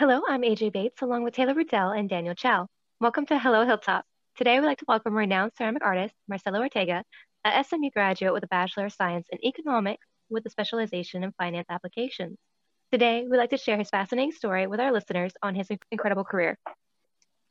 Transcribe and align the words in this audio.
Hello, 0.00 0.22
I'm 0.26 0.40
AJ 0.40 0.72
Bates 0.72 1.02
along 1.02 1.24
with 1.24 1.34
Taylor 1.34 1.52
Riddell 1.52 1.90
and 1.90 2.08
Daniel 2.08 2.34
Chow. 2.34 2.68
Welcome 3.00 3.26
to 3.26 3.38
Hello 3.38 3.66
Hilltop. 3.66 4.06
Today 4.34 4.58
we'd 4.58 4.64
like 4.64 4.78
to 4.78 4.86
welcome 4.88 5.14
renowned 5.14 5.52
ceramic 5.58 5.84
artist 5.84 6.14
Marcelo 6.26 6.58
Ortega, 6.58 7.04
a 7.44 7.62
SMU 7.62 7.90
graduate 7.90 8.32
with 8.32 8.42
a 8.42 8.46
Bachelor 8.46 8.86
of 8.86 8.94
Science 8.94 9.26
in 9.30 9.44
Economics 9.44 10.06
with 10.30 10.46
a 10.46 10.48
specialization 10.48 11.22
in 11.22 11.32
finance 11.32 11.66
applications. 11.68 12.38
Today 12.90 13.26
we'd 13.28 13.36
like 13.36 13.50
to 13.50 13.58
share 13.58 13.76
his 13.76 13.90
fascinating 13.90 14.32
story 14.32 14.66
with 14.66 14.80
our 14.80 14.90
listeners 14.90 15.34
on 15.42 15.54
his 15.54 15.68
incredible 15.90 16.24
career. 16.24 16.56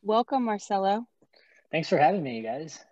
Welcome, 0.01 0.45
Marcelo. 0.45 1.05
Thanks 1.71 1.87
for 1.87 1.99
having 1.99 2.23
me, 2.23 2.37
you 2.37 2.43
guys. 2.43 2.83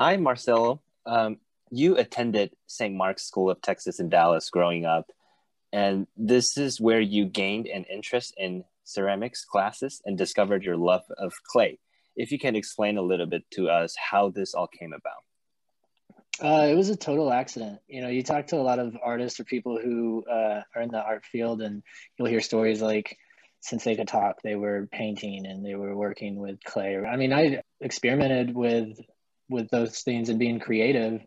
Hi, 0.00 0.16
Marcelo. 0.16 0.80
Um, 1.04 1.40
you 1.70 1.98
attended 1.98 2.52
St. 2.68 2.94
Mark's 2.94 3.24
School 3.24 3.50
of 3.50 3.60
Texas 3.60 4.00
in 4.00 4.08
Dallas 4.08 4.48
growing 4.48 4.86
up 4.86 5.12
and 5.72 6.06
this 6.16 6.56
is 6.56 6.80
where 6.80 7.00
you 7.00 7.24
gained 7.24 7.66
an 7.66 7.84
interest 7.84 8.34
in 8.36 8.64
ceramics 8.84 9.44
classes 9.44 10.02
and 10.04 10.18
discovered 10.18 10.64
your 10.64 10.76
love 10.76 11.02
of 11.18 11.32
clay. 11.46 11.78
If 12.14 12.30
you 12.30 12.38
can 12.38 12.56
explain 12.56 12.98
a 12.98 13.02
little 13.02 13.26
bit 13.26 13.44
to 13.52 13.70
us 13.70 13.94
how 13.96 14.30
this 14.30 14.54
all 14.54 14.68
came 14.68 14.92
about. 14.92 15.22
Uh, 16.42 16.66
it 16.66 16.74
was 16.74 16.88
a 16.88 16.96
total 16.96 17.32
accident. 17.32 17.78
You 17.88 18.02
know, 18.02 18.08
you 18.08 18.22
talk 18.22 18.48
to 18.48 18.56
a 18.56 18.62
lot 18.62 18.78
of 18.78 18.96
artists 19.02 19.38
or 19.38 19.44
people 19.44 19.78
who 19.78 20.24
uh, 20.30 20.62
are 20.74 20.82
in 20.82 20.90
the 20.90 21.02
art 21.02 21.24
field, 21.24 21.62
and 21.62 21.82
you'll 22.16 22.28
hear 22.28 22.40
stories 22.40 22.82
like, 22.82 23.16
since 23.60 23.84
they 23.84 23.94
could 23.94 24.08
talk, 24.08 24.42
they 24.42 24.56
were 24.56 24.88
painting 24.90 25.46
and 25.46 25.64
they 25.64 25.74
were 25.74 25.96
working 25.96 26.36
with 26.36 26.62
clay. 26.64 26.98
I 26.98 27.16
mean, 27.16 27.32
I 27.32 27.62
experimented 27.80 28.54
with 28.54 28.98
with 29.48 29.68
those 29.70 30.00
things 30.00 30.30
and 30.30 30.38
being 30.38 30.58
creative, 30.58 31.20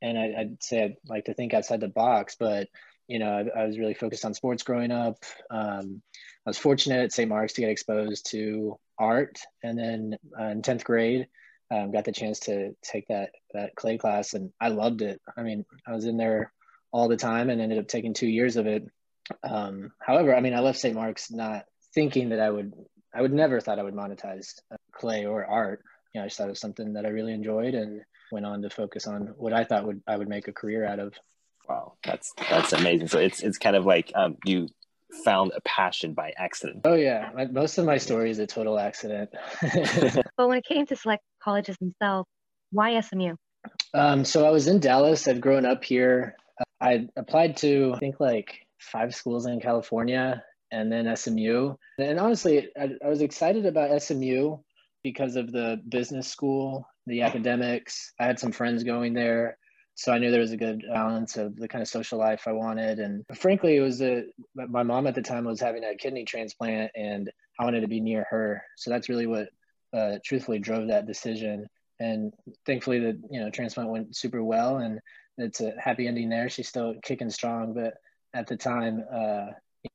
and 0.00 0.18
I, 0.18 0.44
would 0.44 0.62
say 0.62 0.84
I'd 0.84 0.96
like 1.08 1.24
to 1.26 1.34
think 1.34 1.52
outside 1.52 1.80
the 1.80 1.88
box, 1.88 2.36
but 2.38 2.68
you 3.08 3.18
know, 3.18 3.30
I, 3.30 3.60
I, 3.60 3.66
was 3.66 3.78
really 3.78 3.94
focused 3.94 4.24
on 4.24 4.34
sports 4.34 4.62
growing 4.62 4.90
up. 4.90 5.16
Um, 5.50 6.02
I 6.46 6.50
was 6.50 6.58
fortunate 6.58 7.02
at 7.02 7.12
St. 7.12 7.28
Mark's 7.28 7.52
to 7.54 7.60
get 7.60 7.70
exposed 7.70 8.30
to 8.30 8.78
art, 8.98 9.38
and 9.62 9.78
then 9.78 10.18
uh, 10.38 10.44
in 10.44 10.62
tenth 10.62 10.84
grade, 10.84 11.28
um, 11.70 11.92
got 11.92 12.04
the 12.04 12.12
chance 12.12 12.40
to 12.40 12.74
take 12.82 13.08
that 13.08 13.30
that 13.52 13.74
clay 13.74 13.98
class, 13.98 14.34
and 14.34 14.52
I 14.60 14.68
loved 14.68 15.02
it. 15.02 15.20
I 15.36 15.42
mean, 15.42 15.64
I 15.86 15.92
was 15.92 16.04
in 16.04 16.16
there 16.16 16.52
all 16.92 17.08
the 17.08 17.16
time, 17.16 17.50
and 17.50 17.60
ended 17.60 17.78
up 17.78 17.88
taking 17.88 18.14
two 18.14 18.28
years 18.28 18.56
of 18.56 18.66
it. 18.66 18.86
Um, 19.42 19.92
however, 20.00 20.34
I 20.34 20.40
mean, 20.40 20.54
I 20.54 20.60
left 20.60 20.78
St. 20.78 20.94
Mark's 20.94 21.30
not 21.30 21.64
thinking 21.94 22.30
that 22.30 22.40
I 22.40 22.50
would. 22.50 22.72
I 23.14 23.22
would 23.22 23.32
never 23.32 23.60
thought 23.60 23.78
I 23.78 23.84
would 23.84 23.94
monetize 23.94 24.54
uh, 24.72 24.76
clay 24.92 25.24
or 25.24 25.44
art. 25.44 25.82
You 26.12 26.20
know, 26.20 26.24
I 26.24 26.28
just 26.28 26.38
thought 26.38 26.46
it 26.46 26.50
was 26.50 26.60
something 26.60 26.94
that 26.94 27.06
I 27.06 27.10
really 27.10 27.32
enjoyed, 27.32 27.74
and 27.74 28.02
went 28.32 28.46
on 28.46 28.62
to 28.62 28.70
focus 28.70 29.06
on 29.06 29.34
what 29.36 29.52
I 29.52 29.64
thought 29.64 29.86
would 29.86 30.02
I 30.06 30.16
would 30.16 30.28
make 30.28 30.48
a 30.48 30.52
career 30.52 30.86
out 30.86 30.98
of. 30.98 31.14
Wow, 31.68 31.94
that's 32.04 32.32
that's 32.50 32.72
amazing. 32.72 33.08
So 33.08 33.18
it's 33.18 33.42
it's 33.42 33.58
kind 33.58 33.76
of 33.76 33.84
like 33.86 34.12
um, 34.14 34.36
you 34.44 34.68
found 35.24 35.52
a 35.56 35.60
passion 35.62 36.14
by 36.14 36.32
accident. 36.36 36.80
Oh 36.84 36.94
yeah, 36.94 37.30
most 37.50 37.78
of 37.78 37.86
my 37.86 37.98
story 37.98 38.30
is 38.30 38.38
a 38.38 38.46
total 38.46 38.78
accident. 38.78 39.30
but 40.36 40.48
when 40.48 40.58
it 40.58 40.64
came 40.64 40.86
to 40.86 40.96
select 40.96 41.22
colleges 41.42 41.76
themselves, 41.78 42.28
why 42.70 42.98
SMU? 43.00 43.34
Um, 43.94 44.24
so 44.24 44.46
I 44.46 44.50
was 44.50 44.66
in 44.66 44.80
Dallas. 44.80 45.26
I'd 45.26 45.40
grown 45.40 45.64
up 45.64 45.84
here. 45.84 46.36
I 46.80 47.08
applied 47.16 47.56
to 47.58 47.92
I 47.94 47.98
think 47.98 48.20
like 48.20 48.60
five 48.78 49.14
schools 49.14 49.46
in 49.46 49.60
California 49.60 50.42
and 50.70 50.92
then 50.92 51.14
SMU. 51.16 51.74
And 51.98 52.18
honestly, 52.18 52.68
I, 52.78 52.90
I 53.04 53.08
was 53.08 53.22
excited 53.22 53.64
about 53.64 54.02
SMU 54.02 54.58
because 55.02 55.36
of 55.36 55.52
the 55.52 55.80
business 55.88 56.28
school, 56.28 56.86
the 57.06 57.22
academics. 57.22 58.12
I 58.18 58.26
had 58.26 58.38
some 58.38 58.52
friends 58.52 58.82
going 58.82 59.14
there 59.14 59.58
so 59.96 60.12
I 60.12 60.18
knew 60.18 60.30
there 60.30 60.40
was 60.40 60.52
a 60.52 60.56
good 60.56 60.84
balance 60.92 61.36
of 61.36 61.56
the 61.56 61.68
kind 61.68 61.80
of 61.80 61.88
social 61.88 62.18
life 62.18 62.44
I 62.46 62.52
wanted. 62.52 62.98
And 62.98 63.24
frankly, 63.34 63.76
it 63.76 63.80
was 63.80 64.02
a, 64.02 64.24
my 64.54 64.82
mom 64.82 65.06
at 65.06 65.14
the 65.14 65.22
time 65.22 65.44
was 65.44 65.60
having 65.60 65.84
a 65.84 65.94
kidney 65.94 66.24
transplant 66.24 66.90
and 66.96 67.30
I 67.58 67.64
wanted 67.64 67.82
to 67.82 67.88
be 67.88 68.00
near 68.00 68.26
her. 68.28 68.62
So 68.76 68.90
that's 68.90 69.08
really 69.08 69.26
what 69.26 69.48
uh, 69.92 70.18
truthfully 70.24 70.58
drove 70.58 70.88
that 70.88 71.06
decision. 71.06 71.66
And 72.00 72.32
thankfully 72.66 72.98
the, 72.98 73.20
you 73.30 73.40
know, 73.40 73.50
transplant 73.50 73.88
went 73.88 74.16
super 74.16 74.42
well 74.42 74.78
and 74.78 74.98
it's 75.38 75.60
a 75.60 75.72
happy 75.78 76.08
ending 76.08 76.28
there. 76.28 76.48
She's 76.48 76.68
still 76.68 76.94
kicking 77.04 77.30
strong, 77.30 77.72
but 77.72 77.94
at 78.34 78.48
the 78.48 78.56
time, 78.56 79.04
uh, 79.12 79.46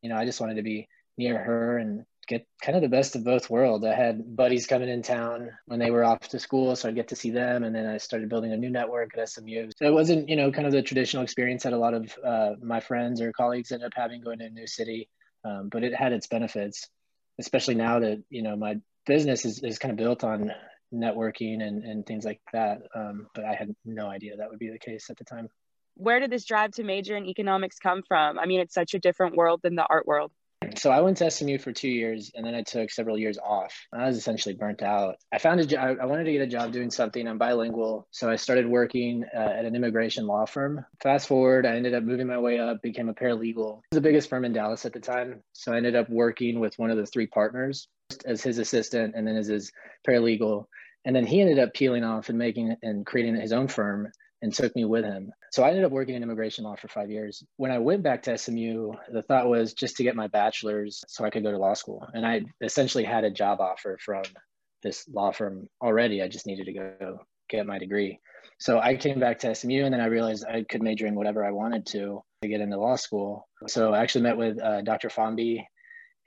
you 0.01 0.09
know, 0.09 0.15
I 0.15 0.23
just 0.23 0.39
wanted 0.39 0.55
to 0.55 0.63
be 0.63 0.87
near 1.17 1.37
her 1.37 1.77
and 1.77 2.05
get 2.29 2.45
kind 2.61 2.75
of 2.75 2.83
the 2.83 2.87
best 2.87 3.15
of 3.15 3.23
both 3.23 3.49
worlds. 3.49 3.83
I 3.83 3.95
had 3.95 4.35
buddies 4.35 4.67
coming 4.67 4.87
in 4.87 5.01
town 5.01 5.49
when 5.65 5.79
they 5.79 5.89
were 5.89 6.05
off 6.05 6.29
to 6.29 6.39
school, 6.39 6.75
so 6.75 6.87
I'd 6.87 6.95
get 6.95 7.07
to 7.07 7.15
see 7.15 7.31
them, 7.31 7.63
and 7.63 7.75
then 7.75 7.87
I 7.87 7.97
started 7.97 8.29
building 8.29 8.53
a 8.53 8.57
new 8.57 8.69
network 8.69 9.17
at 9.17 9.27
SMU. 9.27 9.71
So 9.75 9.87
it 9.87 9.93
wasn't, 9.93 10.29
you 10.29 10.35
know, 10.35 10.51
kind 10.51 10.67
of 10.67 10.71
the 10.71 10.83
traditional 10.83 11.23
experience 11.23 11.63
that 11.63 11.73
a 11.73 11.77
lot 11.77 11.95
of 11.95 12.15
uh, 12.23 12.51
my 12.61 12.79
friends 12.79 13.19
or 13.19 13.33
colleagues 13.33 13.71
ended 13.71 13.87
up 13.87 13.93
having 13.95 14.21
going 14.21 14.39
to 14.39 14.45
a 14.45 14.49
new 14.49 14.67
city, 14.67 15.09
um, 15.43 15.69
but 15.69 15.83
it 15.83 15.95
had 15.95 16.13
its 16.13 16.27
benefits, 16.27 16.87
especially 17.39 17.75
now 17.75 17.99
that 17.99 18.23
you 18.29 18.43
know 18.43 18.55
my 18.55 18.77
business 19.07 19.43
is, 19.43 19.63
is 19.63 19.79
kind 19.79 19.91
of 19.91 19.97
built 19.97 20.23
on 20.23 20.51
networking 20.93 21.63
and, 21.63 21.83
and 21.83 22.05
things 22.05 22.25
like 22.25 22.41
that. 22.53 22.83
Um, 22.95 23.27
but 23.33 23.43
I 23.43 23.55
had 23.55 23.75
no 23.85 24.07
idea 24.07 24.37
that 24.37 24.49
would 24.49 24.59
be 24.59 24.69
the 24.69 24.79
case 24.79 25.09
at 25.09 25.17
the 25.17 25.23
time. 25.23 25.49
Where 25.95 26.19
did 26.19 26.31
this 26.31 26.45
drive 26.45 26.71
to 26.73 26.83
major 26.83 27.17
in 27.17 27.25
economics 27.25 27.79
come 27.79 28.03
from? 28.07 28.37
I 28.37 28.45
mean, 28.45 28.59
it's 28.59 28.73
such 28.73 28.93
a 28.93 28.99
different 28.99 29.35
world 29.35 29.61
than 29.63 29.75
the 29.75 29.85
art 29.89 30.05
world. 30.05 30.31
So 30.75 30.91
I 30.91 31.01
went 31.01 31.17
to 31.17 31.31
SMU 31.31 31.57
for 31.57 31.71
two 31.71 31.89
years, 31.89 32.31
and 32.35 32.45
then 32.45 32.53
I 32.53 32.63
took 32.63 32.91
several 32.91 33.17
years 33.17 33.37
off. 33.37 33.73
I 33.93 34.07
was 34.07 34.17
essentially 34.17 34.55
burnt 34.55 34.81
out. 34.81 35.15
I 35.31 35.37
found 35.37 35.59
a 35.59 35.65
job. 35.65 35.97
I 36.01 36.05
wanted 36.05 36.25
to 36.25 36.31
get 36.31 36.41
a 36.41 36.47
job 36.47 36.71
doing 36.71 36.91
something. 36.91 37.27
I'm 37.27 37.37
bilingual, 37.37 38.07
so 38.11 38.29
I 38.29 38.35
started 38.35 38.67
working 38.67 39.23
uh, 39.33 39.39
at 39.39 39.65
an 39.65 39.75
immigration 39.75 40.27
law 40.27 40.45
firm. 40.45 40.85
Fast 41.01 41.27
forward, 41.27 41.65
I 41.65 41.75
ended 41.75 41.93
up 41.93 42.03
moving 42.03 42.27
my 42.27 42.37
way 42.37 42.59
up, 42.59 42.81
became 42.81 43.09
a 43.09 43.13
paralegal. 43.13 43.79
It 43.79 43.91
was 43.91 43.97
the 43.97 44.01
biggest 44.01 44.29
firm 44.29 44.45
in 44.45 44.53
Dallas 44.53 44.85
at 44.85 44.93
the 44.93 44.99
time, 44.99 45.41
so 45.53 45.73
I 45.73 45.77
ended 45.77 45.95
up 45.95 46.09
working 46.09 46.59
with 46.59 46.77
one 46.77 46.91
of 46.91 46.97
the 46.97 47.05
three 47.05 47.27
partners 47.27 47.87
as 48.25 48.41
his 48.41 48.57
assistant, 48.57 49.15
and 49.15 49.27
then 49.27 49.37
as 49.37 49.47
his 49.47 49.71
paralegal. 50.07 50.65
And 51.05 51.15
then 51.15 51.25
he 51.25 51.41
ended 51.41 51.59
up 51.59 51.73
peeling 51.73 52.03
off 52.03 52.29
and 52.29 52.37
making 52.37 52.75
and 52.83 53.05
creating 53.05 53.35
his 53.35 53.53
own 53.53 53.69
firm 53.69 54.11
and 54.41 54.53
took 54.53 54.75
me 54.75 54.85
with 54.85 55.05
him. 55.05 55.31
So 55.51 55.63
I 55.63 55.69
ended 55.69 55.83
up 55.83 55.91
working 55.91 56.15
in 56.15 56.23
immigration 56.23 56.63
law 56.63 56.75
for 56.75 56.87
five 56.87 57.09
years. 57.09 57.43
When 57.57 57.71
I 57.71 57.79
went 57.79 58.03
back 58.03 58.23
to 58.23 58.37
SMU, 58.37 58.93
the 59.11 59.23
thought 59.23 59.49
was 59.49 59.73
just 59.73 59.97
to 59.97 60.03
get 60.03 60.15
my 60.15 60.27
bachelor's 60.27 61.03
so 61.07 61.25
I 61.25 61.29
could 61.29 61.43
go 61.43 61.51
to 61.51 61.57
law 61.57 61.73
school. 61.73 62.07
And 62.13 62.25
I 62.25 62.41
essentially 62.61 63.03
had 63.03 63.23
a 63.23 63.31
job 63.31 63.59
offer 63.59 63.97
from 64.03 64.23
this 64.83 65.07
law 65.07 65.31
firm 65.31 65.67
already. 65.81 66.21
I 66.21 66.27
just 66.27 66.45
needed 66.45 66.65
to 66.65 66.73
go 66.73 67.19
get 67.49 67.65
my 67.65 67.79
degree. 67.79 68.19
So 68.59 68.79
I 68.79 68.95
came 68.95 69.19
back 69.19 69.39
to 69.39 69.55
SMU 69.55 69.83
and 69.85 69.93
then 69.93 70.01
I 70.01 70.07
realized 70.07 70.45
I 70.45 70.63
could 70.69 70.83
major 70.83 71.07
in 71.07 71.15
whatever 71.15 71.45
I 71.45 71.51
wanted 71.51 71.85
to 71.87 72.21
to 72.41 72.47
get 72.47 72.61
into 72.61 72.77
law 72.77 72.95
school. 72.95 73.47
So 73.67 73.93
I 73.93 74.01
actually 74.01 74.23
met 74.23 74.37
with 74.37 74.61
uh, 74.61 74.81
Dr. 74.81 75.09
Fomby 75.09 75.65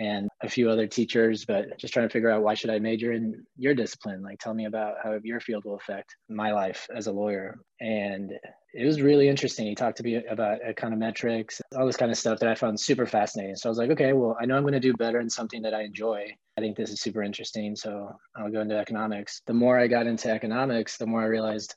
and 0.02 0.28
a 0.42 0.48
few 0.48 0.68
other 0.68 0.88
teachers, 0.88 1.44
but 1.44 1.78
just 1.78 1.94
trying 1.94 2.08
to 2.08 2.12
figure 2.12 2.28
out 2.28 2.42
why 2.42 2.54
should 2.54 2.70
I 2.70 2.80
major 2.80 3.12
in 3.12 3.44
your 3.56 3.72
discipline? 3.72 4.20
Like, 4.20 4.40
tell 4.40 4.52
me 4.52 4.64
about 4.64 4.96
how 5.02 5.16
your 5.22 5.38
field 5.38 5.64
will 5.64 5.76
affect 5.76 6.16
my 6.28 6.50
life 6.50 6.88
as 6.94 7.06
a 7.06 7.12
lawyer. 7.12 7.60
And 7.80 8.32
it 8.74 8.84
was 8.84 9.00
really 9.00 9.28
interesting. 9.28 9.66
He 9.66 9.76
talked 9.76 9.98
to 9.98 10.02
me 10.02 10.16
about 10.28 10.58
econometrics, 10.68 11.60
all 11.76 11.86
this 11.86 11.96
kind 11.96 12.10
of 12.10 12.18
stuff 12.18 12.40
that 12.40 12.48
I 12.48 12.56
found 12.56 12.80
super 12.80 13.06
fascinating. 13.06 13.54
So 13.54 13.68
I 13.68 13.70
was 13.70 13.78
like, 13.78 13.90
okay, 13.90 14.12
well, 14.12 14.36
I 14.40 14.44
know 14.44 14.56
I'm 14.56 14.64
going 14.64 14.72
to 14.72 14.80
do 14.80 14.92
better 14.94 15.20
in 15.20 15.30
something 15.30 15.62
that 15.62 15.74
I 15.74 15.82
enjoy. 15.82 16.26
I 16.58 16.60
think 16.60 16.76
this 16.76 16.90
is 16.90 17.00
super 17.00 17.22
interesting. 17.22 17.76
So 17.76 18.10
I'll 18.36 18.50
go 18.50 18.60
into 18.60 18.76
economics. 18.76 19.40
The 19.46 19.54
more 19.54 19.78
I 19.78 19.86
got 19.86 20.08
into 20.08 20.30
economics, 20.30 20.96
the 20.96 21.06
more 21.06 21.22
I 21.22 21.26
realized 21.26 21.76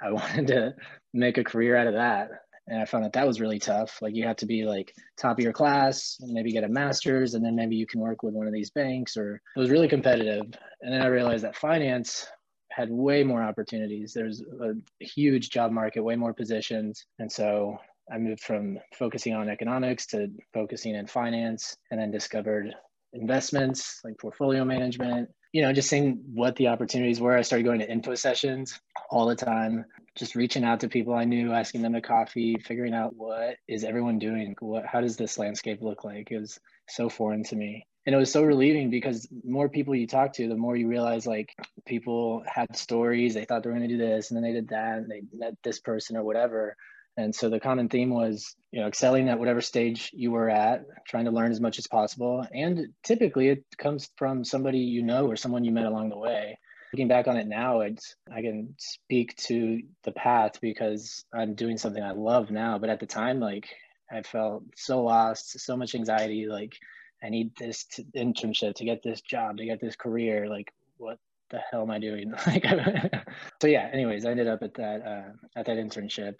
I 0.00 0.12
wanted 0.12 0.46
to 0.48 0.74
make 1.12 1.38
a 1.38 1.44
career 1.44 1.76
out 1.76 1.88
of 1.88 1.94
that 1.94 2.28
and 2.68 2.80
i 2.80 2.84
found 2.84 3.04
that 3.04 3.12
that 3.12 3.26
was 3.26 3.40
really 3.40 3.58
tough. 3.58 4.00
Like 4.00 4.14
you 4.14 4.26
have 4.26 4.36
to 4.36 4.46
be 4.46 4.64
like 4.64 4.94
top 5.16 5.38
of 5.38 5.44
your 5.44 5.52
class 5.52 6.18
maybe 6.20 6.52
get 6.52 6.64
a 6.64 6.68
master's 6.68 7.34
and 7.34 7.44
then 7.44 7.54
maybe 7.54 7.76
you 7.76 7.86
can 7.86 8.00
work 8.00 8.22
with 8.22 8.34
one 8.34 8.46
of 8.46 8.52
these 8.52 8.70
banks 8.70 9.16
or 9.16 9.40
it 9.56 9.60
was 9.60 9.70
really 9.70 9.88
competitive. 9.88 10.46
And 10.82 10.92
then 10.92 11.02
i 11.02 11.06
realized 11.06 11.44
that 11.44 11.56
finance 11.56 12.26
had 12.70 12.90
way 12.90 13.22
more 13.22 13.40
opportunities. 13.40 14.12
There's 14.12 14.42
a 14.60 15.04
huge 15.04 15.50
job 15.50 15.70
market 15.70 16.02
way 16.02 16.16
more 16.16 16.34
positions. 16.34 17.06
And 17.18 17.30
so 17.30 17.78
i 18.12 18.18
moved 18.18 18.40
from 18.40 18.78
focusing 18.94 19.34
on 19.34 19.48
economics 19.48 20.06
to 20.06 20.28
focusing 20.52 20.94
in 20.94 21.06
finance 21.06 21.76
and 21.90 22.00
then 22.00 22.10
discovered 22.10 22.74
investments 23.12 24.00
like 24.04 24.18
portfolio 24.18 24.64
management 24.64 25.28
you 25.54 25.62
know, 25.62 25.72
just 25.72 25.88
seeing 25.88 26.20
what 26.34 26.56
the 26.56 26.66
opportunities 26.66 27.20
were. 27.20 27.38
I 27.38 27.42
started 27.42 27.62
going 27.62 27.78
to 27.78 27.88
info 27.88 28.16
sessions 28.16 28.80
all 29.08 29.26
the 29.26 29.36
time, 29.36 29.84
just 30.16 30.34
reaching 30.34 30.64
out 30.64 30.80
to 30.80 30.88
people 30.88 31.14
I 31.14 31.26
knew, 31.26 31.52
asking 31.52 31.82
them 31.82 31.92
to 31.92 32.00
coffee, 32.00 32.56
figuring 32.58 32.92
out 32.92 33.14
what 33.14 33.58
is 33.68 33.84
everyone 33.84 34.18
doing? 34.18 34.56
What, 34.58 34.84
how 34.84 35.00
does 35.00 35.16
this 35.16 35.38
landscape 35.38 35.80
look 35.80 36.02
like? 36.02 36.32
It 36.32 36.40
was 36.40 36.58
so 36.88 37.08
foreign 37.08 37.44
to 37.44 37.54
me. 37.54 37.86
And 38.04 38.16
it 38.16 38.18
was 38.18 38.32
so 38.32 38.42
relieving 38.42 38.90
because 38.90 39.28
more 39.44 39.68
people 39.68 39.94
you 39.94 40.08
talk 40.08 40.32
to, 40.34 40.48
the 40.48 40.56
more 40.56 40.74
you 40.74 40.88
realize 40.88 41.24
like 41.24 41.54
people 41.86 42.42
had 42.46 42.76
stories. 42.76 43.34
They 43.34 43.44
thought 43.44 43.62
they 43.62 43.70
were 43.70 43.76
going 43.76 43.88
to 43.88 43.96
do 43.96 44.04
this 44.04 44.32
and 44.32 44.36
then 44.36 44.42
they 44.42 44.58
did 44.58 44.70
that 44.70 44.98
and 44.98 45.08
they 45.08 45.22
met 45.32 45.54
this 45.62 45.78
person 45.78 46.16
or 46.16 46.24
whatever. 46.24 46.76
And 47.16 47.34
so 47.34 47.48
the 47.48 47.60
common 47.60 47.88
theme 47.88 48.10
was, 48.10 48.56
you 48.72 48.80
know, 48.80 48.88
excelling 48.88 49.28
at 49.28 49.38
whatever 49.38 49.60
stage 49.60 50.10
you 50.12 50.32
were 50.32 50.50
at, 50.50 50.84
trying 51.06 51.26
to 51.26 51.30
learn 51.30 51.52
as 51.52 51.60
much 51.60 51.78
as 51.78 51.86
possible. 51.86 52.44
And 52.52 52.88
typically 53.04 53.48
it 53.48 53.64
comes 53.78 54.10
from 54.16 54.44
somebody 54.44 54.78
you 54.78 55.02
know 55.02 55.26
or 55.26 55.36
someone 55.36 55.64
you 55.64 55.72
met 55.72 55.86
along 55.86 56.08
the 56.08 56.18
way. 56.18 56.58
Looking 56.92 57.08
back 57.08 57.28
on 57.28 57.36
it 57.36 57.46
now, 57.46 57.80
it's 57.80 58.14
I 58.32 58.40
can 58.40 58.74
speak 58.78 59.36
to 59.48 59.80
the 60.04 60.12
path 60.12 60.60
because 60.60 61.24
I'm 61.32 61.54
doing 61.54 61.76
something 61.76 62.02
I 62.02 62.12
love 62.12 62.50
now. 62.50 62.78
But 62.78 62.90
at 62.90 63.00
the 63.00 63.06
time, 63.06 63.40
like 63.40 63.68
I 64.12 64.22
felt 64.22 64.64
so 64.76 65.02
lost, 65.02 65.58
so 65.58 65.76
much 65.76 65.94
anxiety, 65.94 66.46
like 66.46 66.76
I 67.22 67.30
need 67.30 67.50
this 67.56 67.84
t- 67.84 68.06
internship 68.16 68.76
to 68.76 68.84
get 68.84 69.02
this 69.02 69.22
job, 69.22 69.56
to 69.56 69.64
get 69.64 69.80
this 69.80 69.96
career. 69.96 70.48
Like, 70.48 70.72
what 70.96 71.18
the 71.50 71.58
hell 71.58 71.82
am 71.82 71.90
I 71.90 71.98
doing? 71.98 72.32
Like, 72.46 72.64
so 73.60 73.66
yeah. 73.66 73.88
Anyways, 73.92 74.24
I 74.24 74.30
ended 74.30 74.46
up 74.46 74.62
at 74.62 74.74
that 74.74 75.02
uh, 75.04 75.58
at 75.58 75.66
that 75.66 75.76
internship 75.78 76.34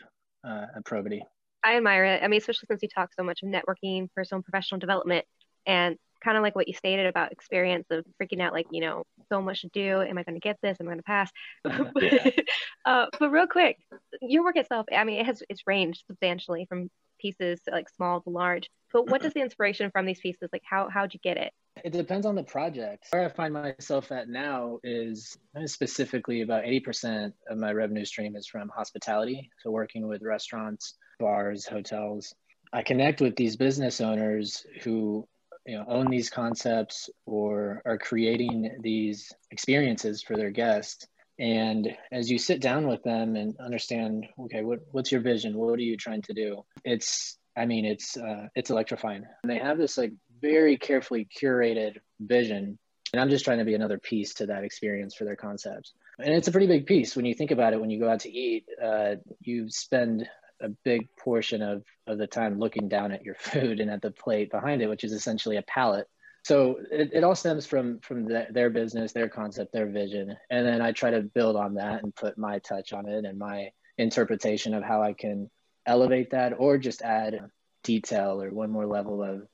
uh, 0.47 0.67
at 0.77 0.85
Probity. 0.85 1.23
I 1.65 1.77
admire 1.77 2.05
it. 2.05 2.23
I 2.23 2.29
mean, 2.29 2.39
especially 2.39 2.67
since 2.69 2.83
you 2.83 2.89
talk 2.89 3.11
so 3.15 3.25
much 3.25 3.43
of 3.43 3.49
networking, 3.49 4.09
personal 4.15 4.39
and 4.39 4.45
professional 4.45 4.79
development, 4.79 5.25
and 5.67 5.97
kind 6.23 6.37
of 6.37 6.43
like 6.43 6.55
what 6.55 6.69
you 6.69 6.75
stated 6.75 7.07
about 7.07 7.33
experience 7.33 7.87
of 7.91 8.05
freaking 8.21 8.41
out, 8.41 8.53
like, 8.53 8.67
you 8.71 8.81
know, 8.81 9.05
so 9.29 9.41
much 9.41 9.63
to 9.63 9.69
do. 9.69 10.03
Am 10.03 10.19
I 10.19 10.23
going 10.23 10.35
to 10.35 10.41
get 10.41 10.59
this? 10.63 10.77
Am 10.81 10.87
I 10.87 10.93
going 10.93 10.99
to 10.99 11.03
pass? 11.03 11.31
uh, 12.85 13.07
but 13.19 13.31
real 13.31 13.47
quick, 13.47 13.79
your 14.21 14.45
work 14.45 14.57
itself, 14.57 14.87
I 14.95 15.05
mean, 15.05 15.21
it 15.21 15.27
has 15.27 15.43
it's 15.49 15.63
ranged 15.67 16.05
substantially 16.07 16.67
from 16.69 16.91
pieces 17.19 17.61
like 17.71 17.89
small 17.89 18.21
to 18.23 18.31
large. 18.31 18.71
But 18.93 19.11
what 19.11 19.23
does 19.23 19.33
the 19.33 19.41
inspiration 19.41 19.91
from 19.91 20.07
these 20.07 20.21
pieces 20.21 20.49
like? 20.53 20.63
How 20.69 20.89
how'd 20.89 21.15
you 21.15 21.21
get 21.23 21.37
it? 21.37 21.53
It 21.83 21.93
depends 21.93 22.27
on 22.27 22.35
the 22.35 22.43
project. 22.45 23.07
Where 23.11 23.25
I 23.25 23.29
find 23.29 23.53
myself 23.53 24.13
at 24.13 24.29
now 24.29 24.79
is 24.85 25.37
specifically 25.67 26.43
about 26.43 26.65
80% 26.65 27.33
of 27.51 27.59
my 27.59 27.73
revenue 27.73 28.05
stream 28.05 28.37
is 28.37 28.47
from 28.47 28.69
hospitality. 28.69 29.51
So 29.63 29.71
working 29.71 30.07
with 30.07 30.23
restaurants, 30.23 30.95
bars, 31.19 31.67
hotels. 31.67 32.35
I 32.73 32.83
connect 32.83 33.21
with 33.21 33.37
these 33.37 33.57
business 33.57 34.01
owners 34.01 34.65
who 34.83 35.27
you 35.67 35.79
know 35.79 35.85
own 35.89 36.11
these 36.11 36.31
concepts 36.31 37.09
or 37.27 37.83
are 37.85 37.99
creating 37.99 38.79
these 38.81 39.33
experiences 39.51 40.23
for 40.23 40.37
their 40.37 40.51
guests 40.51 41.07
and 41.39 41.89
as 42.13 42.31
you 42.31 42.39
sit 42.39 42.61
down 42.61 42.87
with 42.87 43.03
them 43.03 43.37
and 43.37 43.57
understand 43.59 44.27
okay 44.39 44.63
what, 44.63 44.81
what's 44.93 45.11
your 45.11 45.21
vision 45.21 45.57
what 45.57 45.79
are 45.79 45.83
you 45.83 45.97
trying 45.97 46.23
to 46.23 46.35
do 46.35 46.63
it's 46.85 47.39
i 47.57 47.65
mean 47.65 47.85
it's 47.85 48.17
uh, 48.17 48.47
it's 48.55 48.71
electrifying 48.71 49.25
and 49.43 49.51
they 49.51 49.59
have 49.59 49.79
this 49.79 49.97
like 49.97 50.13
very 50.45 50.77
carefully 50.77 51.27
curated 51.41 51.97
vision 52.21 52.79
and 53.13 53.21
i'm 53.21 53.31
just 53.31 53.45
trying 53.45 53.59
to 53.59 53.65
be 53.65 53.75
another 53.75 53.99
piece 53.99 54.35
to 54.35 54.47
that 54.47 54.65
experience 54.65 55.15
for 55.15 55.25
their 55.25 55.37
concepts. 55.37 55.93
And 56.19 56.35
it's 56.35 56.49
a 56.49 56.53
pretty 56.53 56.67
big 56.67 56.87
piece. 56.87 57.17
When 57.17 57.25
you 57.25 57.35
think 57.35 57.51
about 57.51 57.73
it 57.73 57.81
when 57.81 57.91
you 57.91 57.99
go 57.99 58.11
out 58.11 58.21
to 58.21 58.31
eat 58.31 58.65
uh, 58.83 59.17
you 59.41 59.69
spend 59.69 60.29
a 60.61 60.69
big 60.85 61.09
portion 61.17 61.63
of, 61.63 61.85
of 62.07 62.19
the 62.19 62.27
time 62.27 62.59
looking 62.59 62.89
down 62.89 63.13
at 63.13 63.25
your 63.25 63.35
food 63.39 63.81
and 63.81 63.91
at 63.91 64.03
the 64.03 64.11
plate 64.11 64.51
behind 64.51 64.83
it, 64.83 64.89
which 64.89 65.05
is 65.05 65.13
essentially 65.13 65.57
a 65.57 65.63
palette. 65.63 66.09
So 66.45 66.77
it, 66.91 67.11
it 67.15 67.25
all 67.25 67.35
stems 67.35 67.65
from 67.65 68.01
from 68.01 68.27
the, 68.27 68.47
their 68.51 68.69
business, 68.69 69.13
their 69.13 69.31
concept, 69.31 69.73
their 69.73 69.89
vision, 69.89 70.37
and 70.51 70.67
then 70.67 70.83
I 70.83 70.93
try 70.93 71.11
to 71.11 71.23
build 71.23 71.57
on 71.57 71.75
that 71.75 72.03
and 72.03 72.15
put 72.15 72.37
my 72.37 72.59
touch 72.59 72.93
on 72.93 73.09
it 73.09 73.25
and 73.25 73.39
my 73.39 73.71
interpretation 73.97 74.75
of 74.75 74.83
how 74.83 75.03
I 75.03 75.15
can 75.15 75.51
elevate 75.87 76.33
that 76.33 76.53
or 76.59 76.77
just 76.77 77.01
add 77.01 77.41
detail 77.83 78.43
or 78.43 78.51
one 78.51 78.71
more 78.71 78.87
level 78.87 79.23
of 79.23 79.47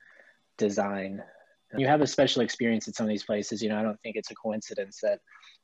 design. 0.60 1.22
You 1.76 1.86
have 1.86 2.02
a 2.02 2.06
special 2.06 2.42
experience 2.42 2.86
at 2.88 2.94
some 2.94 3.06
of 3.06 3.10
these 3.10 3.24
places. 3.24 3.62
You 3.62 3.68
know, 3.68 3.78
I 3.78 3.82
don't 3.82 4.00
think 4.02 4.16
it's 4.16 4.30
a 4.30 4.34
coincidence 4.34 5.00
that 5.02 5.20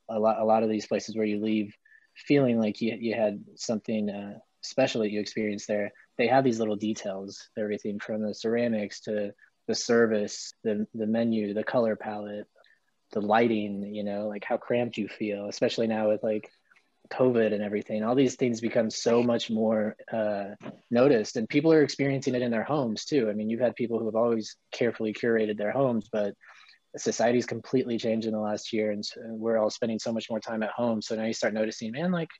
a 0.08 0.18
lot 0.18 0.38
a 0.40 0.44
lot 0.44 0.62
of 0.62 0.70
these 0.70 0.86
places 0.86 1.16
where 1.16 1.26
you 1.26 1.40
leave 1.40 1.72
feeling 2.16 2.58
like 2.58 2.80
you, 2.80 2.96
you 2.98 3.14
had 3.14 3.44
something 3.56 4.08
uh, 4.08 4.38
special 4.62 5.02
that 5.02 5.10
you 5.10 5.20
experienced 5.20 5.68
there, 5.68 5.92
they 6.18 6.26
have 6.26 6.44
these 6.44 6.58
little 6.58 6.76
details, 6.76 7.48
everything 7.58 7.98
from 7.98 8.22
the 8.22 8.34
ceramics 8.34 9.00
to 9.00 9.32
the 9.68 9.74
service, 9.74 10.52
the 10.64 10.86
the 10.94 11.06
menu, 11.06 11.54
the 11.54 11.64
color 11.64 11.96
palette, 11.96 12.46
the 13.12 13.20
lighting, 13.20 13.94
you 13.94 14.04
know, 14.04 14.28
like 14.28 14.44
how 14.44 14.56
cramped 14.56 14.96
you 14.96 15.08
feel, 15.08 15.48
especially 15.48 15.86
now 15.86 16.08
with 16.08 16.22
like 16.22 16.50
COVID 17.10 17.52
and 17.52 17.62
everything. 17.62 18.02
All 18.02 18.14
these 18.14 18.36
things 18.36 18.60
become 18.60 18.90
so 18.90 19.22
much 19.22 19.50
more 19.50 19.96
uh, 20.12 20.54
noticed, 20.90 21.36
and 21.36 21.48
people 21.48 21.72
are 21.72 21.82
experiencing 21.82 22.34
it 22.34 22.42
in 22.42 22.50
their 22.50 22.64
homes 22.64 23.04
too. 23.04 23.28
I 23.28 23.32
mean, 23.32 23.50
you've 23.50 23.60
had 23.60 23.76
people 23.76 23.98
who 23.98 24.06
have 24.06 24.16
always 24.16 24.56
carefully 24.72 25.12
curated 25.12 25.58
their 25.58 25.72
homes, 25.72 26.08
but 26.10 26.34
society's 26.96 27.46
completely 27.46 27.98
changed 27.98 28.26
in 28.26 28.32
the 28.32 28.40
last 28.40 28.72
year, 28.72 28.90
and 28.90 29.04
we're 29.16 29.58
all 29.58 29.70
spending 29.70 29.98
so 29.98 30.12
much 30.12 30.30
more 30.30 30.40
time 30.40 30.62
at 30.62 30.70
home. 30.70 31.02
So 31.02 31.14
now 31.14 31.24
you 31.24 31.32
start 31.32 31.54
noticing, 31.54 31.92
man, 31.92 32.10
like 32.12 32.30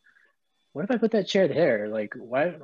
what 0.77 0.85
if 0.85 0.91
I 0.91 0.99
put 0.99 1.13
that 1.13 1.27
chair 1.27 1.49
there? 1.49 1.89
Like, 1.89 2.13
why, 2.19 2.55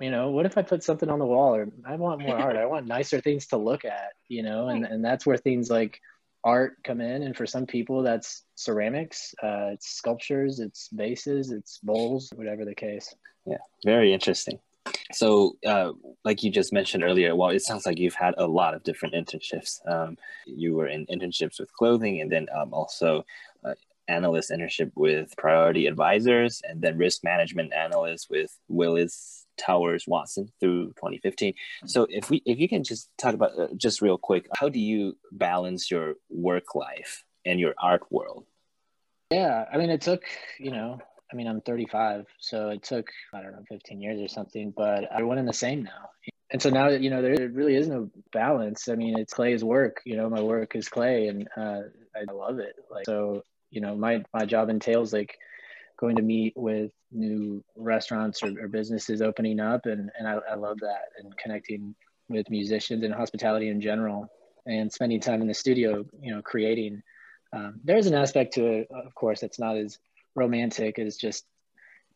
you 0.00 0.10
know, 0.10 0.30
what 0.30 0.44
if 0.44 0.58
I 0.58 0.62
put 0.62 0.82
something 0.82 1.08
on 1.08 1.20
the 1.20 1.24
wall 1.24 1.54
or 1.54 1.68
I 1.86 1.94
want 1.94 2.20
more 2.20 2.36
art? 2.40 2.56
I 2.56 2.66
want 2.66 2.88
nicer 2.88 3.20
things 3.20 3.46
to 3.48 3.58
look 3.58 3.84
at, 3.84 4.10
you 4.26 4.42
know, 4.42 4.66
and, 4.66 4.84
and 4.84 5.04
that's 5.04 5.24
where 5.24 5.36
things 5.36 5.70
like 5.70 6.00
art 6.44 6.76
come 6.84 7.00
in. 7.00 7.22
And 7.22 7.36
for 7.36 7.46
some 7.46 7.66
people, 7.66 8.02
that's 8.02 8.44
ceramics, 8.54 9.34
uh, 9.42 9.70
it's 9.72 9.90
sculptures, 9.90 10.60
it's 10.60 10.88
vases, 10.92 11.50
it's 11.50 11.78
bowls, 11.82 12.30
whatever 12.34 12.64
the 12.64 12.74
case. 12.74 13.14
Yeah, 13.46 13.58
very 13.84 14.12
interesting. 14.12 14.58
So, 15.12 15.56
uh, 15.66 15.92
like 16.24 16.42
you 16.42 16.50
just 16.50 16.72
mentioned 16.72 17.02
earlier, 17.02 17.34
well, 17.34 17.50
it 17.50 17.62
sounds 17.62 17.84
like 17.84 17.98
you've 17.98 18.14
had 18.14 18.34
a 18.38 18.46
lot 18.46 18.74
of 18.74 18.82
different 18.82 19.14
internships. 19.14 19.80
Um, 19.86 20.16
you 20.46 20.74
were 20.74 20.86
in 20.86 21.06
internships 21.06 21.58
with 21.58 21.72
clothing, 21.74 22.20
and 22.20 22.30
then 22.30 22.46
um, 22.54 22.72
also 22.72 23.24
uh, 23.64 23.74
analyst 24.08 24.50
internship 24.50 24.92
with 24.94 25.34
Probity 25.36 25.86
Advisors, 25.86 26.62
and 26.68 26.80
then 26.80 26.96
risk 26.96 27.24
management 27.24 27.72
analyst 27.72 28.30
with 28.30 28.56
Willis 28.68 29.39
Towers 29.60 30.04
Watson 30.06 30.50
through 30.60 30.88
2015. 30.96 31.54
So 31.86 32.06
if 32.08 32.30
we 32.30 32.42
if 32.46 32.58
you 32.58 32.68
can 32.68 32.84
just 32.84 33.10
talk 33.18 33.34
about 33.34 33.58
uh, 33.58 33.68
just 33.76 34.00
real 34.02 34.18
quick, 34.18 34.46
how 34.54 34.68
do 34.68 34.78
you 34.78 35.16
balance 35.32 35.90
your 35.90 36.14
work 36.28 36.74
life 36.74 37.24
and 37.44 37.60
your 37.60 37.74
art 37.80 38.02
world? 38.10 38.46
Yeah, 39.30 39.64
I 39.72 39.76
mean, 39.76 39.90
it 39.90 40.00
took 40.00 40.22
you 40.58 40.70
know. 40.70 40.98
I 41.32 41.36
mean, 41.36 41.46
I'm 41.46 41.60
35, 41.60 42.26
so 42.40 42.70
it 42.70 42.82
took, 42.82 43.08
I 43.32 43.40
don't 43.40 43.52
know, 43.52 43.62
15 43.68 44.00
years 44.00 44.20
or 44.20 44.26
something, 44.26 44.74
but 44.76 45.04
I 45.12 45.22
went 45.22 45.38
in 45.38 45.46
the 45.46 45.52
same 45.52 45.84
now. 45.84 46.10
And 46.50 46.60
so 46.60 46.70
now, 46.70 46.88
you 46.88 47.08
know, 47.08 47.22
there 47.22 47.48
really 47.50 47.76
is 47.76 47.86
no 47.86 48.10
balance. 48.32 48.88
I 48.88 48.96
mean, 48.96 49.16
it's 49.16 49.32
Clay's 49.32 49.62
work, 49.62 50.00
you 50.04 50.16
know, 50.16 50.28
my 50.28 50.42
work 50.42 50.74
is 50.74 50.88
Clay 50.88 51.28
and 51.28 51.46
uh, 51.56 51.82
I 52.16 52.32
love 52.32 52.58
it. 52.58 52.74
Like, 52.90 53.06
so 53.06 53.44
you 53.70 53.80
know 53.80 53.96
my 53.96 54.22
my 54.34 54.44
job 54.44 54.68
entails 54.68 55.12
like 55.12 55.38
going 56.00 56.16
to 56.16 56.22
meet 56.22 56.54
with 56.56 56.90
new 57.12 57.62
restaurants 57.76 58.42
or, 58.42 58.48
or 58.60 58.68
businesses 58.68 59.20
opening 59.20 59.60
up 59.60 59.84
and 59.84 60.10
and 60.18 60.26
I, 60.26 60.38
I 60.50 60.54
love 60.54 60.78
that 60.80 61.10
and 61.18 61.36
connecting 61.36 61.94
with 62.28 62.48
musicians 62.48 63.04
and 63.04 63.12
hospitality 63.12 63.68
in 63.68 63.80
general 63.80 64.28
and 64.66 64.90
spending 64.90 65.20
time 65.20 65.42
in 65.42 65.48
the 65.48 65.54
studio 65.54 66.04
you 66.20 66.34
know 66.34 66.42
creating. 66.42 67.02
Um, 67.52 67.80
there's 67.84 68.06
an 68.06 68.14
aspect 68.14 68.54
to 68.54 68.66
it 68.66 68.88
of 68.90 69.14
course 69.14 69.40
that's 69.40 69.58
not 69.58 69.76
as 69.76 69.98
romantic 70.34 70.98
as 70.98 71.16
just 71.16 71.44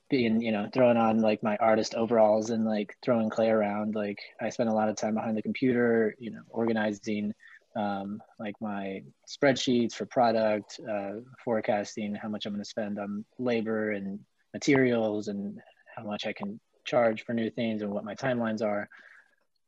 being 0.09 0.41
you 0.41 0.53
know 0.53 0.69
throwing 0.73 0.97
on 0.97 1.19
like 1.19 1.43
my 1.43 1.57
artist 1.57 1.95
overalls 1.95 2.51
and 2.51 2.65
like 2.65 2.97
throwing 3.05 3.29
clay 3.29 3.51
around. 3.51 3.95
Like 3.95 4.21
i 4.41 4.49
spend 4.49 4.71
a 4.71 4.75
lot 4.75 4.89
of 4.89 4.97
time 4.97 5.15
behind 5.15 5.37
the 5.37 5.43
computer 5.43 6.15
you 6.19 6.31
know 6.31 6.43
organizing 6.49 7.35
um, 7.77 8.23
like 8.39 8.55
my 8.61 9.03
spreadsheets 9.29 9.95
for 9.95 10.07
product, 10.07 10.81
uh, 10.89 11.13
forecasting 11.45 12.15
how 12.15 12.29
much 12.29 12.47
I'm 12.47 12.53
going 12.53 12.63
to 12.63 12.69
spend 12.69 12.99
on 12.99 13.25
labor 13.39 13.93
and 13.93 14.19
materials 14.53 15.29
and 15.29 15.59
how 15.97 16.05
much 16.05 16.27
I 16.27 16.33
can 16.33 16.61
charge 16.85 17.25
for 17.25 17.33
new 17.33 17.51
things 17.51 17.83
and 17.83 17.91
what 17.91 18.05
my 18.05 18.15
timelines 18.15 18.63
are. 18.63 18.89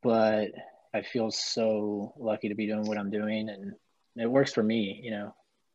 But 0.03 0.53
I 0.95 1.03
feel 1.03 1.31
so 1.31 2.15
lucky 2.19 2.49
to 2.49 2.55
be 2.55 2.67
doing 2.67 2.87
what 2.87 2.99
I'm 2.99 3.11
doing 3.11 3.49
and 3.49 3.75
it 4.17 4.31
works 4.31 4.53
for 4.53 4.63
me, 4.63 5.01
you 5.03 5.11
know. 5.11 5.35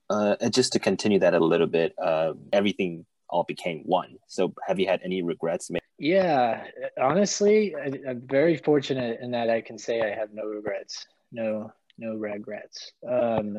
Uh, 0.09 0.35
and 0.41 0.53
just 0.53 0.73
to 0.73 0.79
continue 0.79 1.19
that 1.19 1.33
a 1.33 1.39
little 1.39 1.67
bit, 1.67 1.93
uh, 2.01 2.33
everything 2.51 3.05
all 3.29 3.43
became 3.43 3.81
one. 3.85 4.17
So 4.27 4.53
have 4.67 4.79
you 4.79 4.87
had 4.87 5.01
any 5.03 5.21
regrets? 5.21 5.71
Yeah, 5.97 6.65
honestly, 6.99 7.75
I, 7.75 7.91
I'm 8.09 8.21
very 8.25 8.57
fortunate 8.57 9.19
in 9.21 9.31
that 9.31 9.49
I 9.49 9.61
can 9.61 9.77
say 9.77 10.01
I 10.01 10.13
have 10.15 10.33
no 10.33 10.43
regrets. 10.45 11.05
No, 11.31 11.71
no 12.01 12.15
regrets. 12.15 12.91
Um, 13.07 13.57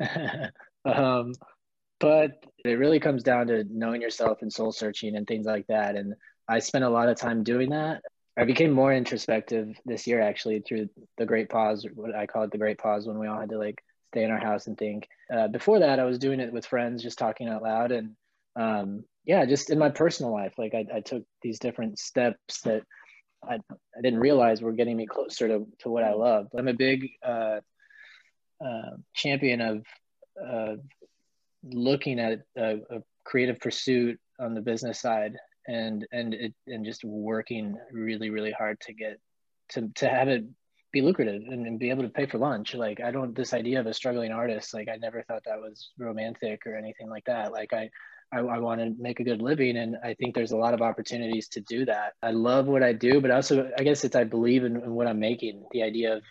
um, 0.84 1.32
but 1.98 2.44
it 2.64 2.78
really 2.78 3.00
comes 3.00 3.22
down 3.22 3.48
to 3.48 3.64
knowing 3.70 4.00
yourself 4.00 4.42
and 4.42 4.52
soul 4.52 4.72
searching 4.72 5.16
and 5.16 5.26
things 5.26 5.46
like 5.46 5.66
that. 5.66 5.96
And 5.96 6.14
I 6.48 6.60
spent 6.60 6.84
a 6.84 6.90
lot 6.90 7.08
of 7.08 7.18
time 7.18 7.42
doing 7.42 7.70
that. 7.70 8.02
I 8.38 8.44
became 8.44 8.70
more 8.70 8.92
introspective 8.92 9.74
this 9.86 10.06
year 10.06 10.20
actually 10.20 10.60
through 10.60 10.90
the 11.16 11.26
great 11.26 11.48
pause, 11.48 11.86
what 11.94 12.14
I 12.14 12.26
call 12.26 12.42
it 12.42 12.50
the 12.50 12.58
great 12.58 12.78
pause 12.78 13.06
when 13.06 13.18
we 13.18 13.26
all 13.26 13.40
had 13.40 13.48
to 13.50 13.58
like 13.58 13.82
stay 14.12 14.24
in 14.24 14.30
our 14.30 14.38
house 14.38 14.66
and 14.66 14.76
think. 14.76 15.08
Uh, 15.34 15.48
before 15.48 15.80
that, 15.80 15.98
I 15.98 16.04
was 16.04 16.18
doing 16.18 16.40
it 16.40 16.52
with 16.52 16.66
friends, 16.66 17.02
just 17.02 17.18
talking 17.18 17.48
out 17.48 17.62
loud. 17.62 17.92
And 17.92 18.14
um, 18.54 19.04
yeah, 19.24 19.46
just 19.46 19.70
in 19.70 19.78
my 19.78 19.88
personal 19.88 20.32
life, 20.32 20.52
like 20.58 20.74
I, 20.74 20.86
I 20.96 21.00
took 21.00 21.24
these 21.42 21.58
different 21.58 21.98
steps 21.98 22.60
that 22.62 22.82
I, 23.48 23.54
I 23.54 24.00
didn't 24.02 24.20
realize 24.20 24.60
we 24.60 24.66
were 24.66 24.72
getting 24.72 24.96
me 24.96 25.06
closer 25.06 25.48
to, 25.48 25.66
to 25.80 25.88
what 25.88 26.04
I 26.04 26.12
love. 26.12 26.48
I'm 26.56 26.68
a 26.68 26.74
big 26.74 27.08
uh, 27.24 27.60
uh, 28.64 28.96
champion 29.14 29.60
of 29.60 29.84
uh, 30.44 30.76
looking 31.64 32.18
at 32.20 32.40
a, 32.56 32.78
a, 32.90 33.02
creative 33.24 33.58
pursuit 33.58 34.20
on 34.38 34.54
the 34.54 34.60
business 34.60 35.00
side 35.00 35.36
and 35.66 36.06
and 36.12 36.32
it, 36.32 36.54
and 36.68 36.84
just 36.84 37.02
working 37.04 37.76
really 37.90 38.30
really 38.30 38.52
hard 38.52 38.78
to 38.78 38.92
get 38.92 39.18
to 39.68 39.88
to 39.96 40.08
have 40.08 40.28
it 40.28 40.44
be 40.92 41.02
lucrative 41.02 41.42
and, 41.48 41.66
and, 41.66 41.80
be 41.80 41.90
able 41.90 42.04
to 42.04 42.08
pay 42.08 42.24
for 42.24 42.38
lunch 42.38 42.72
like 42.74 43.00
i 43.00 43.10
don't 43.10 43.34
this 43.34 43.52
idea 43.52 43.80
of 43.80 43.86
a 43.86 43.92
struggling 43.92 44.30
artist 44.30 44.72
like 44.74 44.88
i 44.88 44.94
never 44.94 45.22
thought 45.22 45.42
that 45.44 45.58
was 45.58 45.90
romantic 45.98 46.64
or 46.66 46.76
anything 46.76 47.10
like 47.10 47.24
that 47.24 47.50
like 47.50 47.72
i 47.72 47.90
I, 48.32 48.38
I 48.38 48.58
want 48.58 48.80
to 48.80 48.94
make 48.98 49.20
a 49.20 49.24
good 49.24 49.40
living. 49.40 49.76
And 49.76 49.96
I 50.02 50.14
think 50.14 50.34
there's 50.34 50.52
a 50.52 50.56
lot 50.56 50.74
of 50.74 50.82
opportunities 50.82 51.48
to 51.50 51.60
do 51.60 51.84
that. 51.86 52.14
I 52.22 52.30
love 52.32 52.66
what 52.66 52.82
I 52.82 52.92
do, 52.92 53.20
but 53.20 53.30
also, 53.30 53.70
I 53.78 53.82
guess 53.82 54.04
it's 54.04 54.16
I 54.16 54.24
believe 54.24 54.64
in, 54.64 54.76
in 54.76 54.94
what 54.94 55.06
I'm 55.06 55.20
making. 55.20 55.64
The 55.72 55.82
idea 55.82 56.16
of 56.16 56.22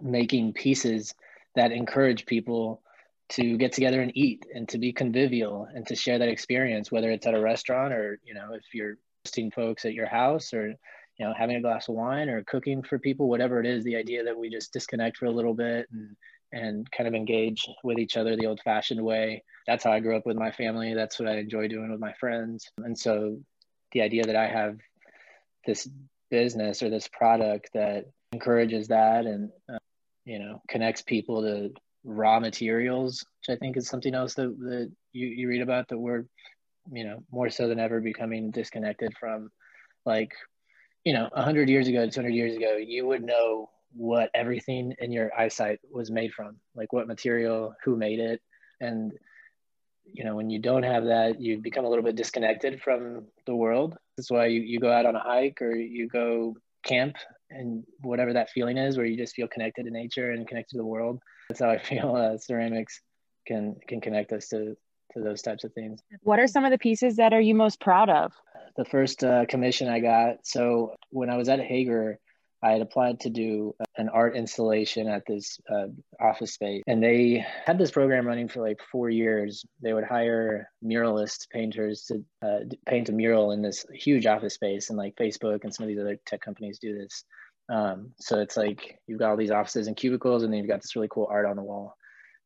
making 0.00 0.52
pieces 0.52 1.14
that 1.56 1.72
encourage 1.72 2.26
people 2.26 2.82
to 3.30 3.56
get 3.56 3.72
together 3.72 4.00
and 4.02 4.12
eat 4.14 4.44
and 4.54 4.68
to 4.68 4.78
be 4.78 4.92
convivial 4.92 5.68
and 5.74 5.86
to 5.86 5.94
share 5.94 6.18
that 6.18 6.28
experience 6.28 6.90
whether 6.90 7.10
it's 7.10 7.26
at 7.26 7.34
a 7.34 7.40
restaurant 7.40 7.92
or 7.92 8.18
you 8.24 8.34
know 8.34 8.54
if 8.54 8.62
you're 8.72 8.96
hosting 9.24 9.50
folks 9.50 9.84
at 9.84 9.94
your 9.94 10.06
house 10.06 10.52
or 10.52 10.68
you 10.68 11.26
know 11.26 11.32
having 11.36 11.56
a 11.56 11.60
glass 11.60 11.88
of 11.88 11.94
wine 11.94 12.28
or 12.28 12.42
cooking 12.44 12.82
for 12.82 12.98
people 12.98 13.28
whatever 13.28 13.60
it 13.60 13.66
is 13.66 13.84
the 13.84 13.96
idea 13.96 14.24
that 14.24 14.36
we 14.36 14.50
just 14.50 14.72
disconnect 14.72 15.16
for 15.16 15.26
a 15.26 15.30
little 15.30 15.54
bit 15.54 15.86
and 15.92 16.16
and 16.52 16.90
kind 16.90 17.06
of 17.06 17.14
engage 17.14 17.68
with 17.84 17.98
each 17.98 18.16
other 18.16 18.36
the 18.36 18.46
old 18.46 18.60
fashioned 18.64 19.02
way 19.02 19.42
that's 19.70 19.84
how 19.84 19.92
i 19.92 20.00
grew 20.00 20.16
up 20.16 20.26
with 20.26 20.36
my 20.36 20.50
family. 20.50 20.94
That's 20.94 21.18
what 21.18 21.28
i 21.28 21.36
enjoy 21.38 21.68
doing 21.68 21.90
with 21.90 22.00
my 22.00 22.12
friends. 22.14 22.68
And 22.78 22.98
so 22.98 23.38
the 23.92 24.02
idea 24.02 24.24
that 24.24 24.36
i 24.36 24.48
have 24.48 24.78
this 25.66 25.88
business 26.30 26.82
or 26.82 26.90
this 26.90 27.08
product 27.08 27.70
that 27.74 28.06
encourages 28.32 28.88
that 28.88 29.26
and 29.26 29.50
uh, 29.72 29.78
you 30.24 30.38
know 30.38 30.62
connects 30.68 31.02
people 31.02 31.42
to 31.42 31.70
raw 32.04 32.38
materials 32.40 33.26
which 33.36 33.54
i 33.54 33.58
think 33.58 33.76
is 33.76 33.88
something 33.88 34.14
else 34.14 34.34
that, 34.34 34.48
that 34.58 34.90
you, 35.12 35.26
you 35.26 35.48
read 35.48 35.60
about 35.60 35.88
that 35.88 35.98
we're 35.98 36.24
you 36.92 37.04
know 37.04 37.22
more 37.30 37.50
so 37.50 37.68
than 37.68 37.78
ever 37.78 38.00
becoming 38.00 38.50
disconnected 38.50 39.12
from. 39.18 39.50
Like 40.06 40.32
you 41.04 41.12
know 41.12 41.28
100 41.32 41.68
years 41.68 41.88
ago 41.88 42.08
200 42.08 42.30
years 42.34 42.56
ago 42.56 42.76
you 42.76 43.06
would 43.06 43.22
know 43.22 43.70
what 43.92 44.30
everything 44.34 44.94
in 44.98 45.10
your 45.10 45.30
eyesight 45.36 45.80
was 45.90 46.10
made 46.10 46.32
from 46.32 46.56
like 46.74 46.92
what 46.92 47.08
material 47.08 47.74
who 47.84 47.96
made 47.96 48.20
it. 48.20 48.40
And 48.80 49.12
you 50.12 50.24
know 50.24 50.36
when 50.36 50.50
you 50.50 50.58
don't 50.58 50.82
have 50.82 51.04
that 51.04 51.40
you 51.40 51.58
become 51.58 51.84
a 51.84 51.88
little 51.88 52.04
bit 52.04 52.16
disconnected 52.16 52.80
from 52.82 53.26
the 53.46 53.54
world. 53.54 53.96
That's 54.16 54.30
why 54.30 54.46
you, 54.46 54.60
you 54.60 54.80
go 54.80 54.92
out 54.92 55.06
on 55.06 55.16
a 55.16 55.20
hike 55.20 55.62
or 55.62 55.74
you 55.74 56.08
go 56.08 56.56
camp 56.84 57.16
and 57.50 57.84
whatever 58.00 58.32
that 58.32 58.50
feeling 58.50 58.78
is 58.78 58.96
where 58.96 59.06
you 59.06 59.16
just 59.16 59.34
feel 59.34 59.48
connected 59.48 59.84
to 59.84 59.90
nature 59.90 60.30
and 60.30 60.46
connected 60.46 60.72
to 60.72 60.78
the 60.78 60.86
world. 60.86 61.20
That's 61.48 61.60
how 61.60 61.70
i 61.70 61.78
feel 61.90 62.16
uh, 62.16 62.38
ceramics 62.38 63.00
can 63.46 63.76
can 63.88 64.00
connect 64.00 64.32
us 64.32 64.48
to 64.48 64.76
to 65.12 65.20
those 65.20 65.42
types 65.42 65.64
of 65.64 65.72
things. 65.72 66.00
What 66.22 66.38
are 66.38 66.46
some 66.46 66.64
of 66.64 66.70
the 66.70 66.78
pieces 66.78 67.16
that 67.16 67.32
are 67.32 67.40
you 67.40 67.54
most 67.54 67.80
proud 67.80 68.08
of? 68.08 68.32
The 68.76 68.84
first 68.84 69.24
uh, 69.24 69.44
commission 69.46 69.88
i 69.88 69.98
got 69.98 70.36
so 70.44 70.94
when 71.10 71.28
i 71.28 71.36
was 71.36 71.48
at 71.48 71.60
hager 71.60 72.18
I 72.62 72.72
had 72.72 72.82
applied 72.82 73.20
to 73.20 73.30
do 73.30 73.74
an 73.96 74.10
art 74.10 74.36
installation 74.36 75.08
at 75.08 75.24
this 75.26 75.58
uh, 75.72 75.86
office 76.20 76.52
space, 76.52 76.82
and 76.86 77.02
they 77.02 77.44
had 77.64 77.78
this 77.78 77.90
program 77.90 78.26
running 78.26 78.48
for 78.48 78.60
like 78.60 78.80
four 78.92 79.08
years. 79.08 79.64
They 79.82 79.94
would 79.94 80.04
hire 80.04 80.70
muralist 80.84 81.48
painters 81.50 82.04
to 82.08 82.24
uh, 82.46 82.58
paint 82.86 83.08
a 83.08 83.12
mural 83.12 83.52
in 83.52 83.62
this 83.62 83.86
huge 83.94 84.26
office 84.26 84.54
space, 84.54 84.90
and 84.90 84.98
like 84.98 85.16
Facebook 85.16 85.64
and 85.64 85.74
some 85.74 85.84
of 85.84 85.88
these 85.88 86.00
other 86.00 86.18
tech 86.26 86.42
companies 86.42 86.78
do 86.78 86.98
this. 86.98 87.24
Um, 87.70 88.12
so 88.18 88.40
it's 88.40 88.56
like 88.56 88.98
you've 89.06 89.20
got 89.20 89.30
all 89.30 89.36
these 89.36 89.50
offices 89.50 89.86
and 89.86 89.96
cubicles, 89.96 90.42
and 90.42 90.52
then 90.52 90.58
you've 90.58 90.68
got 90.68 90.82
this 90.82 90.94
really 90.96 91.08
cool 91.10 91.28
art 91.30 91.46
on 91.46 91.56
the 91.56 91.62
wall. 91.62 91.96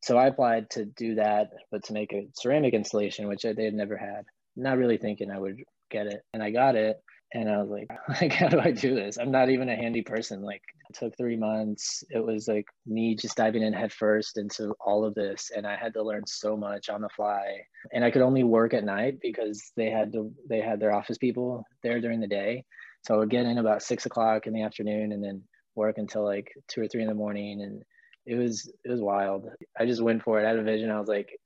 So 0.01 0.17
I 0.17 0.27
applied 0.27 0.69
to 0.71 0.85
do 0.85 1.15
that, 1.15 1.49
but 1.71 1.83
to 1.85 1.93
make 1.93 2.13
a 2.13 2.27
ceramic 2.35 2.73
installation, 2.73 3.27
which 3.27 3.41
they 3.41 3.65
had 3.65 3.73
never 3.73 3.97
had. 3.97 4.23
Not 4.55 4.77
really 4.77 4.97
thinking 4.97 5.29
I 5.29 5.39
would 5.39 5.57
get 5.91 6.07
it, 6.07 6.21
and 6.33 6.41
I 6.41 6.51
got 6.51 6.75
it 6.75 7.01
and 7.35 7.49
I 7.49 7.57
was 7.57 7.69
like, 7.69 7.89
like, 8.21 8.33
how 8.33 8.47
do 8.47 8.59
I 8.59 8.71
do 8.71 8.95
this? 8.95 9.17
I'm 9.17 9.31
not 9.31 9.49
even 9.49 9.69
a 9.69 9.75
handy 9.75 10.01
person. 10.01 10.41
Like, 10.41 10.61
it 10.89 10.95
took 10.95 11.15
three 11.17 11.35
months. 11.35 12.03
It 12.09 12.25
was 12.25 12.47
like 12.47 12.65
me 12.87 13.15
just 13.15 13.35
diving 13.35 13.61
in 13.61 13.73
headfirst 13.73 14.37
into 14.37 14.73
all 14.79 15.03
of 15.03 15.13
this, 15.15 15.51
and 15.55 15.67
I 15.67 15.75
had 15.75 15.93
to 15.95 16.03
learn 16.03 16.25
so 16.25 16.55
much 16.55 16.89
on 16.89 17.01
the 17.01 17.09
fly. 17.09 17.57
And 17.93 18.05
I 18.05 18.11
could 18.11 18.21
only 18.21 18.43
work 18.43 18.73
at 18.73 18.85
night 18.85 19.19
because 19.21 19.71
they 19.75 19.89
had 19.89 20.13
to 20.13 20.31
they 20.49 20.61
had 20.61 20.79
their 20.79 20.93
office 20.93 21.17
people 21.17 21.65
there 21.83 21.99
during 21.99 22.21
the 22.21 22.27
day. 22.27 22.63
So 23.05 23.15
I 23.15 23.17
would 23.17 23.29
get 23.29 23.45
in 23.45 23.57
about 23.57 23.83
six 23.83 24.05
o'clock 24.05 24.47
in 24.47 24.53
the 24.53 24.63
afternoon, 24.63 25.11
and 25.11 25.23
then 25.23 25.43
work 25.75 25.97
until 25.97 26.23
like 26.23 26.47
two 26.69 26.81
or 26.81 26.87
three 26.87 27.01
in 27.01 27.09
the 27.09 27.13
morning. 27.13 27.61
And 27.61 27.83
it 28.25 28.35
was 28.35 28.71
it 28.85 28.89
was 28.89 29.01
wild. 29.01 29.49
I 29.77 29.85
just 29.85 30.01
went 30.01 30.23
for 30.23 30.39
it. 30.39 30.45
I 30.45 30.49
had 30.49 30.59
a 30.59 30.63
vision. 30.63 30.89
I 30.89 30.99
was 30.99 31.09
like, 31.09 31.37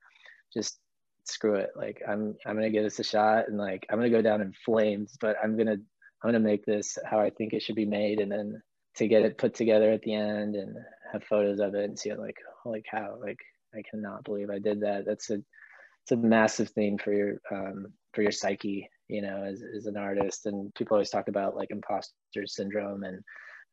just 0.54 0.80
screw 1.30 1.56
it. 1.56 1.72
Like 1.76 2.02
I'm 2.08 2.36
I'm 2.46 2.56
gonna 2.56 2.70
give 2.70 2.84
this 2.84 3.00
a 3.00 3.04
shot 3.04 3.48
and 3.48 3.58
like 3.58 3.86
I'm 3.90 3.98
gonna 3.98 4.10
go 4.10 4.22
down 4.22 4.42
in 4.42 4.54
flames, 4.66 5.18
but 5.20 5.38
I'm 5.44 5.58
gonna 5.58 5.78
I'm 6.24 6.28
gonna 6.28 6.40
make 6.40 6.66
this 6.66 6.98
how 7.06 7.20
I 7.20 7.30
think 7.30 7.54
it 7.54 7.62
should 7.62 7.76
be 7.76 7.86
made 7.86 8.20
and 8.20 8.32
then 8.32 8.62
to 8.96 9.08
get 9.08 9.24
it 9.24 9.38
put 9.38 9.54
together 9.54 9.92
at 9.92 10.02
the 10.02 10.14
end 10.14 10.56
and 10.56 10.76
have 11.14 11.24
photos 11.24 11.60
of 11.60 11.76
it 11.76 11.86
and 11.86 11.98
see 11.98 12.10
it 12.10 12.20
like 12.20 12.38
holy 12.64 12.84
cow, 12.90 13.18
like 13.22 13.40
I 13.76 13.82
cannot 13.90 14.24
believe 14.24 14.50
I 14.50 14.60
did 14.60 14.82
that. 14.82 15.06
That's 15.06 15.30
a 15.30 15.36
it's 15.36 16.12
a 16.12 16.18
massive 16.18 16.70
thing 16.70 16.98
for 16.98 17.14
your 17.14 17.40
um 17.52 17.88
for 18.14 18.24
your 18.24 18.32
psyche, 18.32 18.90
you 19.08 19.22
know, 19.22 19.44
as, 19.44 19.62
as 19.76 19.86
an 19.86 19.98
artist. 19.98 20.46
And 20.46 20.74
people 20.76 20.96
always 20.96 21.12
talk 21.12 21.28
about 21.28 21.56
like 21.56 21.72
imposter 21.72 22.46
syndrome 22.46 23.04
and 23.04 23.22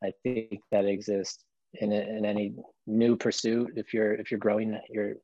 I 0.05 0.13
think 0.23 0.61
that 0.73 0.85
exists 0.85 1.45
in, 1.75 1.93
in 1.93 2.25
any 2.25 2.55
new 2.87 3.17
pursuit 3.17 3.73
if 3.77 3.93
you're 3.93 4.15
if 4.15 4.31
you're 4.31 4.41
growing 4.41 4.79
your 4.91 5.15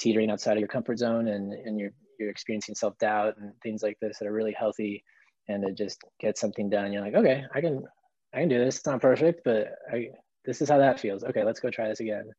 teetering 0.00 0.30
outside 0.30 0.54
of 0.54 0.58
your 0.58 0.68
comfort 0.68 0.98
zone 0.98 1.28
and, 1.28 1.52
and 1.52 1.78
you're, 1.78 1.92
you're 2.18 2.30
experiencing 2.30 2.74
self-doubt 2.74 3.36
and 3.38 3.52
things 3.62 3.82
like 3.82 3.98
this 4.00 4.18
that 4.18 4.26
are 4.26 4.32
really 4.32 4.54
healthy 4.58 5.04
and 5.48 5.64
to 5.64 5.72
just 5.72 6.00
get 6.18 6.38
something 6.38 6.70
done 6.70 6.92
you're 6.92 7.02
like 7.02 7.14
okay 7.14 7.44
i 7.54 7.60
can 7.60 7.82
i 8.34 8.40
can 8.40 8.48
do 8.48 8.58
this. 8.58 8.78
It's 8.78 8.86
not 8.86 9.00
perfect 9.00 9.42
but 9.44 9.74
i 9.92 10.08
this 10.46 10.62
is 10.62 10.70
how 10.70 10.78
that 10.78 10.98
feels. 10.98 11.22
Okay 11.22 11.44
let's 11.44 11.60
go 11.60 11.70
try 11.70 11.88
this 11.88 12.00
again. 12.00 12.30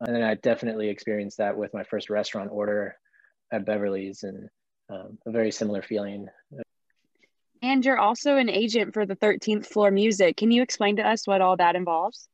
And 0.00 0.14
then 0.14 0.22
i 0.22 0.34
definitely 0.36 0.88
experienced 0.88 1.38
that 1.38 1.56
with 1.56 1.74
my 1.74 1.82
first 1.82 2.08
restaurant 2.08 2.50
order 2.52 2.96
at 3.52 3.66
beverly's 3.66 4.22
and 4.22 4.48
um, 4.90 5.18
a 5.26 5.30
very 5.30 5.50
similar 5.50 5.82
feeling. 5.82 6.28
And 7.62 7.84
you're 7.84 7.98
also 7.98 8.36
an 8.36 8.50
agent 8.50 8.92
for 8.92 9.06
the 9.06 9.16
13th 9.16 9.66
floor 9.66 9.90
music. 9.90 10.36
Can 10.36 10.50
you 10.50 10.62
explain 10.62 10.96
to 10.96 11.02
us 11.02 11.26
what 11.26 11.40
all 11.40 11.56
that 11.56 11.76
involves 11.76 12.28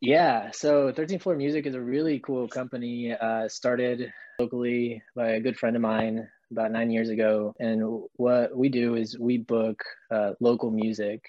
yeah, 0.00 0.50
so 0.52 0.92
13th 0.92 1.22
Floor 1.22 1.36
Music 1.36 1.66
is 1.66 1.74
a 1.74 1.80
really 1.80 2.20
cool 2.20 2.48
company. 2.48 3.12
Uh, 3.12 3.48
started 3.48 4.12
locally 4.38 5.02
by 5.14 5.30
a 5.30 5.40
good 5.40 5.56
friend 5.56 5.76
of 5.76 5.82
mine 5.82 6.28
about 6.50 6.72
nine 6.72 6.90
years 6.90 7.08
ago. 7.08 7.54
And 7.58 8.02
what 8.16 8.56
we 8.56 8.68
do 8.68 8.96
is 8.96 9.18
we 9.18 9.38
book 9.38 9.82
uh, 10.10 10.32
local 10.40 10.70
music, 10.70 11.24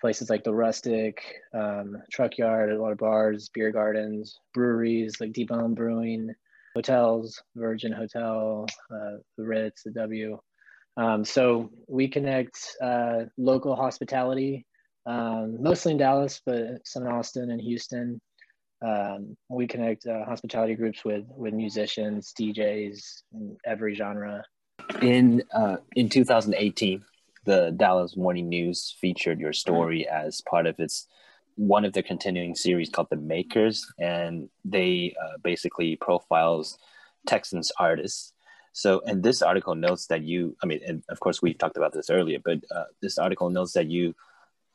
places 0.00 0.30
like 0.30 0.44
the 0.44 0.54
Rustic, 0.54 1.22
um, 1.54 1.96
Truck 2.10 2.38
Yard, 2.38 2.72
a 2.72 2.80
lot 2.80 2.92
of 2.92 2.98
bars, 2.98 3.50
beer 3.52 3.70
gardens, 3.70 4.38
breweries 4.54 5.20
like 5.20 5.32
Deep 5.32 5.50
Ellum 5.50 5.74
Brewing, 5.74 6.34
hotels, 6.74 7.42
Virgin 7.56 7.92
Hotel, 7.92 8.66
uh, 8.92 9.18
the 9.36 9.44
Ritz, 9.44 9.82
the 9.84 9.92
W. 9.92 10.38
Um, 10.96 11.24
so 11.24 11.70
we 11.86 12.08
connect 12.08 12.58
uh, 12.82 13.26
local 13.36 13.76
hospitality 13.76 14.66
um, 15.08 15.62
mostly 15.62 15.92
in 15.92 15.98
Dallas, 15.98 16.42
but 16.44 16.86
some 16.86 17.04
in 17.06 17.12
Austin 17.12 17.50
and 17.50 17.60
Houston. 17.60 18.20
Um, 18.86 19.36
we 19.48 19.66
connect 19.66 20.06
uh, 20.06 20.24
hospitality 20.24 20.74
groups 20.74 21.04
with 21.04 21.24
with 21.28 21.54
musicians, 21.54 22.32
DJs, 22.38 23.22
every 23.64 23.94
genre. 23.94 24.44
In 25.00 25.42
uh, 25.52 25.78
in 25.96 26.10
2018, 26.10 27.02
the 27.44 27.74
Dallas 27.74 28.16
Morning 28.16 28.48
News 28.50 28.94
featured 29.00 29.40
your 29.40 29.54
story 29.54 30.06
as 30.06 30.42
part 30.42 30.66
of 30.66 30.78
its 30.78 31.06
one 31.56 31.86
of 31.86 31.94
the 31.94 32.02
continuing 32.02 32.54
series 32.54 32.90
called 32.90 33.08
The 33.10 33.16
Makers, 33.16 33.90
and 33.98 34.50
they 34.64 35.16
uh, 35.20 35.38
basically 35.42 35.96
profiles 35.96 36.78
Texans 37.26 37.72
artists. 37.78 38.34
So, 38.74 39.00
and 39.06 39.22
this 39.24 39.40
article 39.40 39.74
notes 39.74 40.06
that 40.06 40.22
you, 40.22 40.54
I 40.62 40.66
mean, 40.66 40.80
and 40.86 41.02
of 41.08 41.18
course 41.18 41.42
we've 41.42 41.58
talked 41.58 41.78
about 41.78 41.94
this 41.94 42.10
earlier, 42.10 42.38
but 42.44 42.58
uh, 42.70 42.84
this 43.02 43.18
article 43.18 43.48
notes 43.50 43.72
that 43.72 43.88
you 43.88 44.14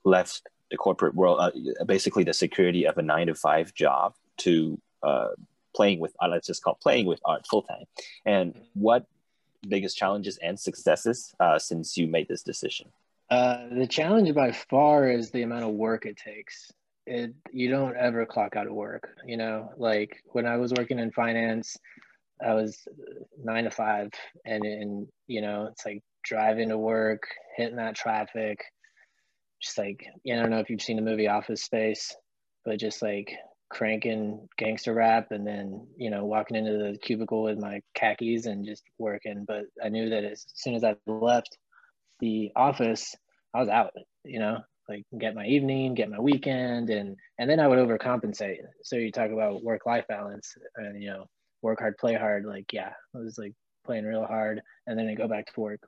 left 0.03 0.41
the 0.71 0.77
corporate 0.77 1.15
world, 1.15 1.39
uh, 1.39 1.85
basically 1.85 2.23
the 2.23 2.33
security 2.33 2.85
of 2.85 2.97
a 2.97 3.01
nine 3.01 3.27
to 3.27 3.35
five 3.35 3.73
job 3.73 4.13
to 4.37 4.79
uh, 5.03 5.29
playing 5.75 5.99
with, 5.99 6.13
uh, 6.21 6.27
let's 6.27 6.47
just 6.47 6.63
call 6.63 6.77
playing 6.81 7.05
with 7.05 7.19
art 7.25 7.45
full 7.47 7.61
time. 7.63 7.85
And 8.25 8.55
what 8.73 9.05
biggest 9.67 9.97
challenges 9.97 10.37
and 10.41 10.59
successes 10.59 11.33
uh, 11.39 11.59
since 11.59 11.97
you 11.97 12.07
made 12.07 12.27
this 12.27 12.43
decision? 12.43 12.91
Uh, 13.29 13.67
the 13.71 13.87
challenge 13.87 14.33
by 14.33 14.51
far 14.51 15.09
is 15.09 15.31
the 15.31 15.41
amount 15.43 15.63
of 15.63 15.71
work 15.71 16.05
it 16.05 16.17
takes. 16.17 16.71
It 17.05 17.33
you 17.51 17.69
don't 17.69 17.97
ever 17.97 18.25
clock 18.25 18.55
out 18.55 18.67
of 18.67 18.73
work. 18.73 19.09
You 19.25 19.37
know, 19.37 19.71
like 19.77 20.21
when 20.27 20.45
I 20.45 20.57
was 20.57 20.71
working 20.73 20.99
in 20.99 21.11
finance, 21.11 21.77
I 22.45 22.53
was 22.53 22.87
nine 23.41 23.65
to 23.65 23.71
five, 23.71 24.11
and 24.45 24.63
in 24.65 25.07
you 25.27 25.41
know, 25.41 25.67
it's 25.71 25.85
like 25.85 26.01
driving 26.23 26.69
to 26.69 26.77
work, 26.77 27.23
hitting 27.57 27.77
that 27.77 27.95
traffic, 27.95 28.63
just 29.63 29.77
like 29.77 30.05
yeah, 30.23 30.37
I 30.37 30.41
don't 30.41 30.51
know 30.51 30.59
if 30.59 30.69
you've 30.69 30.81
seen 30.81 30.97
the 30.97 31.01
movie 31.01 31.27
Office 31.27 31.63
Space, 31.63 32.15
but 32.65 32.79
just 32.79 33.01
like 33.01 33.33
cranking 33.69 34.47
gangster 34.57 34.93
rap 34.93 35.31
and 35.31 35.47
then 35.47 35.87
you 35.97 36.11
know 36.11 36.25
walking 36.25 36.55
into 36.55 36.71
the 36.73 36.97
cubicle 37.01 37.43
with 37.43 37.57
my 37.57 37.81
khakis 37.95 38.45
and 38.45 38.65
just 38.65 38.83
working. 38.99 39.45
But 39.47 39.63
I 39.83 39.89
knew 39.89 40.09
that 40.09 40.23
as 40.23 40.45
soon 40.53 40.75
as 40.75 40.83
I 40.83 40.95
left 41.07 41.57
the 42.19 42.51
office, 42.55 43.15
I 43.53 43.59
was 43.59 43.69
out. 43.69 43.91
You 44.25 44.39
know, 44.39 44.59
like 44.89 45.03
get 45.17 45.35
my 45.35 45.45
evening, 45.45 45.95
get 45.95 46.09
my 46.09 46.19
weekend, 46.19 46.89
and 46.89 47.15
and 47.39 47.49
then 47.49 47.59
I 47.59 47.67
would 47.67 47.79
overcompensate. 47.79 48.57
So 48.83 48.97
you 48.97 49.11
talk 49.11 49.31
about 49.31 49.63
work 49.63 49.85
life 49.85 50.05
balance, 50.09 50.53
and 50.75 51.01
you 51.01 51.09
know, 51.09 51.25
work 51.61 51.79
hard, 51.79 51.97
play 51.97 52.15
hard. 52.15 52.45
Like 52.45 52.71
yeah, 52.73 52.91
I 53.15 53.19
was 53.19 53.37
like 53.37 53.53
playing 53.85 54.05
real 54.05 54.25
hard, 54.25 54.61
and 54.87 54.99
then 54.99 55.07
I 55.07 55.15
go 55.15 55.27
back 55.27 55.53
to 55.53 55.59
work. 55.59 55.79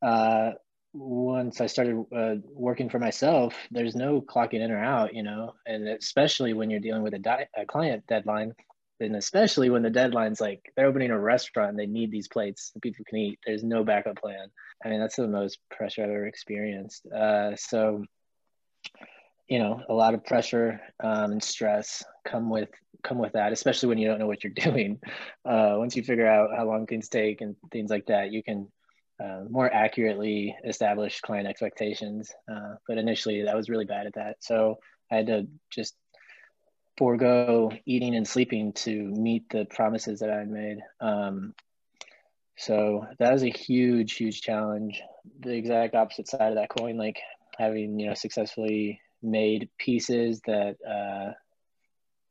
Uh, 0.00 0.52
once 0.92 1.60
I 1.60 1.66
started 1.66 2.04
uh, 2.14 2.34
working 2.52 2.88
for 2.88 2.98
myself, 2.98 3.54
there's 3.70 3.94
no 3.94 4.20
clocking 4.20 4.60
in 4.60 4.70
or 4.70 4.82
out, 4.82 5.14
you 5.14 5.22
know, 5.22 5.54
and 5.66 5.88
especially 5.88 6.52
when 6.52 6.70
you're 6.70 6.80
dealing 6.80 7.02
with 7.02 7.14
a, 7.14 7.18
di- 7.18 7.48
a 7.56 7.64
client 7.64 8.04
deadline, 8.06 8.54
and 9.00 9.16
especially 9.16 9.70
when 9.70 9.82
the 9.82 9.90
deadline's 9.90 10.40
like 10.40 10.60
they're 10.76 10.86
opening 10.86 11.10
a 11.10 11.18
restaurant 11.18 11.70
and 11.70 11.78
they 11.78 11.86
need 11.86 12.10
these 12.10 12.28
plates 12.28 12.72
people 12.82 13.04
can 13.06 13.18
eat. 13.18 13.38
There's 13.44 13.64
no 13.64 13.84
backup 13.84 14.16
plan. 14.16 14.48
I 14.84 14.88
mean, 14.88 15.00
that's 15.00 15.16
the 15.16 15.26
most 15.26 15.58
pressure 15.70 16.04
I've 16.04 16.10
ever 16.10 16.26
experienced. 16.26 17.06
Uh, 17.06 17.56
so, 17.56 18.04
you 19.48 19.58
know, 19.58 19.82
a 19.88 19.94
lot 19.94 20.14
of 20.14 20.24
pressure 20.24 20.80
um, 21.02 21.32
and 21.32 21.42
stress 21.42 22.04
come 22.24 22.50
with 22.50 22.68
come 23.02 23.18
with 23.18 23.32
that, 23.32 23.52
especially 23.52 23.88
when 23.88 23.98
you 23.98 24.06
don't 24.06 24.18
know 24.18 24.26
what 24.26 24.44
you're 24.44 24.52
doing. 24.56 25.00
Uh, 25.44 25.74
once 25.78 25.96
you 25.96 26.02
figure 26.02 26.28
out 26.28 26.50
how 26.56 26.66
long 26.66 26.86
things 26.86 27.08
take 27.08 27.40
and 27.40 27.56
things 27.72 27.90
like 27.90 28.06
that, 28.06 28.30
you 28.30 28.42
can 28.42 28.68
uh, 29.22 29.44
more 29.48 29.72
accurately 29.72 30.56
establish 30.64 31.20
client 31.20 31.46
expectations. 31.46 32.32
Uh, 32.50 32.74
but 32.88 32.98
initially, 32.98 33.42
that 33.42 33.56
was 33.56 33.68
really 33.68 33.84
bad 33.84 34.06
at 34.06 34.14
that. 34.14 34.36
So 34.40 34.78
I 35.10 35.16
had 35.16 35.26
to 35.26 35.46
just 35.70 35.94
forego 36.98 37.70
eating 37.86 38.14
and 38.14 38.26
sleeping 38.26 38.72
to 38.72 38.90
meet 38.90 39.48
the 39.50 39.64
promises 39.66 40.20
that 40.20 40.30
I 40.30 40.38
had 40.38 40.50
made. 40.50 40.78
Um, 41.00 41.54
so 42.56 43.06
that 43.18 43.32
was 43.32 43.42
a 43.42 43.50
huge, 43.50 44.14
huge 44.14 44.42
challenge. 44.42 45.02
The 45.40 45.54
exact 45.54 45.94
opposite 45.94 46.28
side 46.28 46.50
of 46.50 46.54
that 46.56 46.68
coin, 46.68 46.96
like 46.96 47.20
having 47.58 47.98
you 47.98 48.06
know 48.06 48.14
successfully 48.14 49.00
made 49.22 49.68
pieces 49.78 50.40
that 50.46 50.76
uh, 50.88 51.32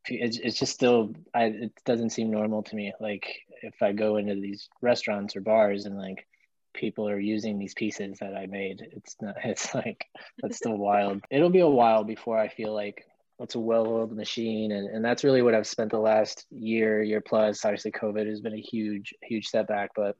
it's, 0.07 0.37
it's 0.37 0.59
just 0.59 0.73
still 0.73 1.13
I, 1.33 1.45
it 1.45 1.71
doesn't 1.85 2.11
seem 2.11 2.31
normal 2.31 2.63
to 2.63 2.75
me. 2.75 2.93
Like 2.99 3.41
if 3.61 3.81
I 3.81 3.93
go 3.93 4.17
into 4.17 4.35
these 4.35 4.69
restaurants 4.81 5.35
or 5.35 5.41
bars 5.41 5.85
and 5.85 5.97
like 5.97 6.27
people 6.73 7.07
are 7.07 7.19
using 7.19 7.59
these 7.59 7.73
pieces 7.73 8.19
that 8.19 8.35
I 8.35 8.45
made, 8.45 8.87
it's 8.91 9.15
not. 9.21 9.35
It's 9.43 9.73
like 9.73 10.05
that's 10.41 10.57
still 10.57 10.77
wild. 10.89 11.21
It'll 11.29 11.49
be 11.49 11.59
a 11.59 11.67
while 11.67 12.03
before 12.03 12.37
I 12.37 12.47
feel 12.47 12.73
like 12.73 13.05
it's 13.41 13.55
a 13.55 13.59
well-oiled 13.59 14.15
machine 14.15 14.71
and, 14.71 14.87
and 14.87 15.03
that's 15.03 15.23
really 15.23 15.41
what 15.41 15.55
i've 15.55 15.67
spent 15.67 15.89
the 15.89 15.97
last 15.97 16.45
year 16.51 17.01
year 17.01 17.21
plus 17.21 17.65
obviously 17.65 17.91
covid 17.91 18.27
has 18.27 18.39
been 18.39 18.53
a 18.53 18.61
huge 18.61 19.13
huge 19.23 19.47
setback 19.47 19.89
but 19.95 20.15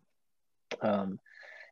um, 0.82 1.20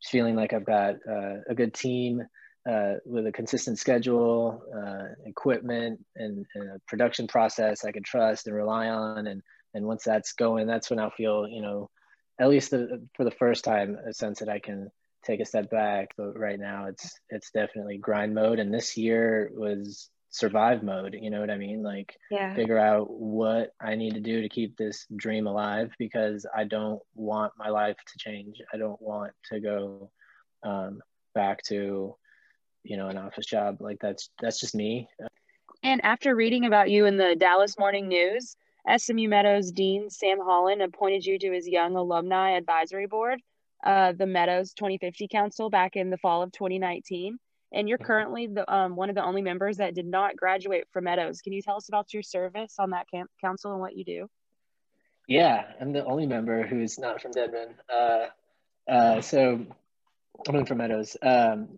just 0.02 0.12
feeling 0.12 0.36
like 0.36 0.54
i've 0.54 0.66
got 0.66 0.96
uh, 1.10 1.38
a 1.50 1.56
good 1.56 1.74
team 1.74 2.22
uh, 2.70 2.96
with 3.06 3.26
a 3.26 3.32
consistent 3.32 3.80
schedule 3.80 4.62
uh, 4.76 5.08
equipment 5.26 6.00
and, 6.18 6.46
and, 6.54 6.70
a 6.70 6.80
production 6.88 7.26
process 7.26 7.84
i 7.84 7.92
can 7.92 8.04
trust 8.04 8.48
and 8.48 8.56
rely 8.56 8.88
on 8.88 9.28
and 9.28 9.42
and 9.74 9.86
once 9.86 10.04
that's 10.04 10.34
going 10.34 10.68
that's 10.68 10.90
when 10.90 11.00
i'll 11.00 11.10
feel 11.12 11.48
you 11.48 11.62
know 11.62 11.90
at 12.40 12.50
least 12.50 12.72
the, 12.72 13.06
for 13.16 13.24
the 13.24 13.32
first 13.32 13.64
time 13.64 13.98
a 14.08 14.14
sense 14.14 14.40
that 14.40 14.50
i 14.50 14.60
can 14.60 14.90
take 15.24 15.40
a 15.40 15.46
step 15.46 15.70
back 15.70 16.10
but 16.18 16.38
right 16.38 16.60
now 16.60 16.86
it's 16.86 17.20
it's 17.30 17.52
definitely 17.52 17.98
grind 17.98 18.34
mode. 18.34 18.60
And 18.60 18.74
this 18.74 18.98
year 18.98 19.52
was 19.54 20.10
survive 20.32 20.84
mode 20.84 21.18
you 21.20 21.32
know 21.32 21.42
what 21.42 21.50
i 21.50 21.58
mean? 21.58 21.82
Like 21.82 22.16
yeah. 22.32 22.54
figure 22.56 22.78
out 22.78 23.10
what 23.10 23.72
i 23.82 23.96
need 23.96 24.14
to 24.14 24.20
do 24.20 24.42
to 24.42 24.50
keep 24.50 24.78
this 24.78 25.06
dream 25.16 25.48
alive 25.48 25.92
because 25.98 26.46
i 26.56 26.64
don't 26.64 27.02
want 27.16 27.54
my 27.58 27.70
life 27.70 27.98
to 27.98 28.20
change. 28.20 28.58
I 28.74 28.78
don't 28.78 29.02
want 29.02 29.34
to 29.52 29.60
go 29.60 30.12
um, 30.64 31.00
back 31.34 31.64
to 31.64 32.16
you 32.84 32.98
know 32.98 33.08
an 33.08 33.18
office 33.18 33.46
job. 33.46 33.78
Like 33.82 33.98
that's 34.00 34.30
that's 34.42 34.60
just 34.60 34.76
me. 34.76 35.08
And 35.84 36.04
after 36.04 36.36
reading 36.36 36.66
about 36.66 36.90
you 36.90 37.06
in 37.06 37.18
the 37.18 37.36
dallas 37.36 37.78
morning 37.78 38.08
news 38.08 38.56
smu 38.98 39.28
meadows 39.28 39.72
dean 39.72 40.10
sam 40.10 40.40
holland 40.40 40.82
appointed 40.82 41.26
you 41.26 41.38
to 41.40 41.52
his 41.52 41.68
young 41.68 41.96
alumni 41.96 42.52
advisory 42.52 43.08
board 43.08 43.42
uh, 43.86 44.12
the 44.12 44.26
meadows 44.26 44.74
2050 44.74 45.28
council 45.28 45.70
back 45.70 45.96
in 45.96 46.10
the 46.10 46.18
fall 46.18 46.42
of 46.42 46.52
2019 46.52 47.38
and 47.72 47.88
you're 47.88 47.98
currently 47.98 48.48
the 48.48 48.72
um, 48.72 48.96
one 48.96 49.10
of 49.10 49.16
the 49.16 49.24
only 49.24 49.42
members 49.42 49.78
that 49.78 49.94
did 49.94 50.06
not 50.06 50.36
graduate 50.36 50.86
from 50.92 51.04
Meadows. 51.04 51.42
Can 51.42 51.54
you 51.54 51.62
tell 51.62 51.76
us 51.76 51.88
about 51.88 52.14
your 52.14 52.24
service 52.24 52.76
on 52.80 52.92
that 52.92 53.08
camp 53.10 53.30
council 53.42 53.72
and 53.72 53.80
what 53.80 53.96
you 53.96 54.04
do? 54.04 54.30
Yeah, 55.28 55.66
I'm 55.80 55.94
the 55.94 56.04
only 56.04 56.26
member 56.26 56.66
who's 56.66 56.98
not 56.98 57.22
from 57.22 57.32
Dedman. 57.32 57.76
Uh, 57.92 58.92
uh, 58.92 59.22
so 59.22 59.66
I'm 60.48 60.66
from 60.66 60.80
Meadows. 60.80 61.16
Um, 61.22 61.78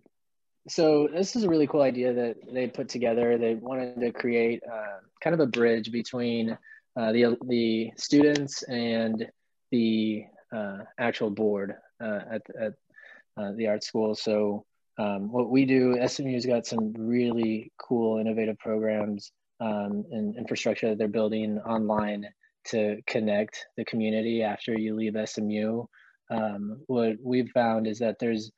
so 0.70 1.10
this 1.14 1.36
is 1.36 1.44
a 1.44 1.50
really 1.50 1.68
cool 1.68 1.82
idea 1.82 2.14
that 2.14 2.38
they 2.54 2.68
put 2.68 2.88
together. 2.88 3.38
They 3.38 3.56
wanted 3.56 4.00
to 4.00 4.12
create 4.14 4.62
uh, 4.66 5.00
kind 5.22 5.34
of 5.34 5.42
a 5.42 5.48
bridge 5.48 5.92
between 5.92 6.58
uh, 6.96 7.12
the 7.12 7.38
the 7.48 7.92
students 7.98 8.64
and 8.64 9.28
the 9.72 10.26
uh, 10.54 10.80
actual 10.98 11.30
board 11.30 11.76
uh, 12.04 12.20
at, 12.32 12.42
at 12.60 12.74
the 13.58 13.68
art 13.68 13.84
school. 13.84 14.14
So 14.14 14.66
um, 14.98 15.32
what 15.32 15.50
we 15.50 15.66
do, 15.66 15.98
SMU's 16.06 16.46
got 16.46 16.66
some 16.66 16.94
really 16.94 17.72
cool, 17.78 18.20
innovative 18.20 18.60
programs 18.60 19.32
um, 19.60 20.06
and 20.12 20.36
infrastructure 20.38 20.90
that 20.90 20.98
they're 20.98 21.08
building 21.08 21.60
online 21.60 22.28
to 22.66 23.02
connect 23.08 23.66
the 23.78 23.86
community 23.86 24.44
after 24.44 24.78
you 24.78 24.96
leave 24.96 25.16
SMU. 25.26 25.86
Um, 26.30 26.82
what 26.88 27.16
we've 27.24 27.50
found 27.50 27.88
is 27.88 28.00
that 28.00 28.18
there's, 28.20 28.52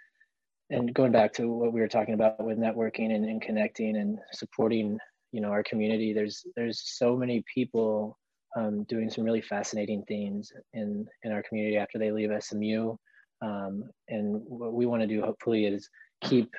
and 0.70 0.94
going 0.94 1.12
back 1.12 1.34
to 1.34 1.48
what 1.48 1.72
we 1.72 1.82
were 1.82 1.88
talking 1.88 2.14
about 2.14 2.44
with 2.44 2.58
networking 2.58 3.14
and, 3.14 3.26
and 3.26 3.42
connecting 3.42 3.96
and 3.96 4.20
supporting, 4.34 4.98
you 5.32 5.42
know, 5.42 5.50
our 5.50 5.64
community, 5.64 6.14
there's 6.14 6.46
there's 6.56 6.82
so 6.84 7.16
many 7.16 7.44
people 7.54 8.18
um, 8.56 8.84
doing 8.84 9.10
some 9.10 9.24
really 9.24 9.42
fascinating 9.42 10.04
things 10.08 10.52
in 10.74 11.08
in 11.24 11.32
our 11.32 11.44
community 11.44 11.78
after 11.78 11.98
they 11.98 12.12
leave 12.12 12.32
SMU. 12.44 12.96
Um, 13.42 13.90
and 14.08 14.42
what 14.46 14.74
we 14.74 14.86
want 14.86 15.02
to 15.02 15.08
do, 15.08 15.22
hopefully, 15.22 15.66
is 15.66 15.90
keep 16.22 16.54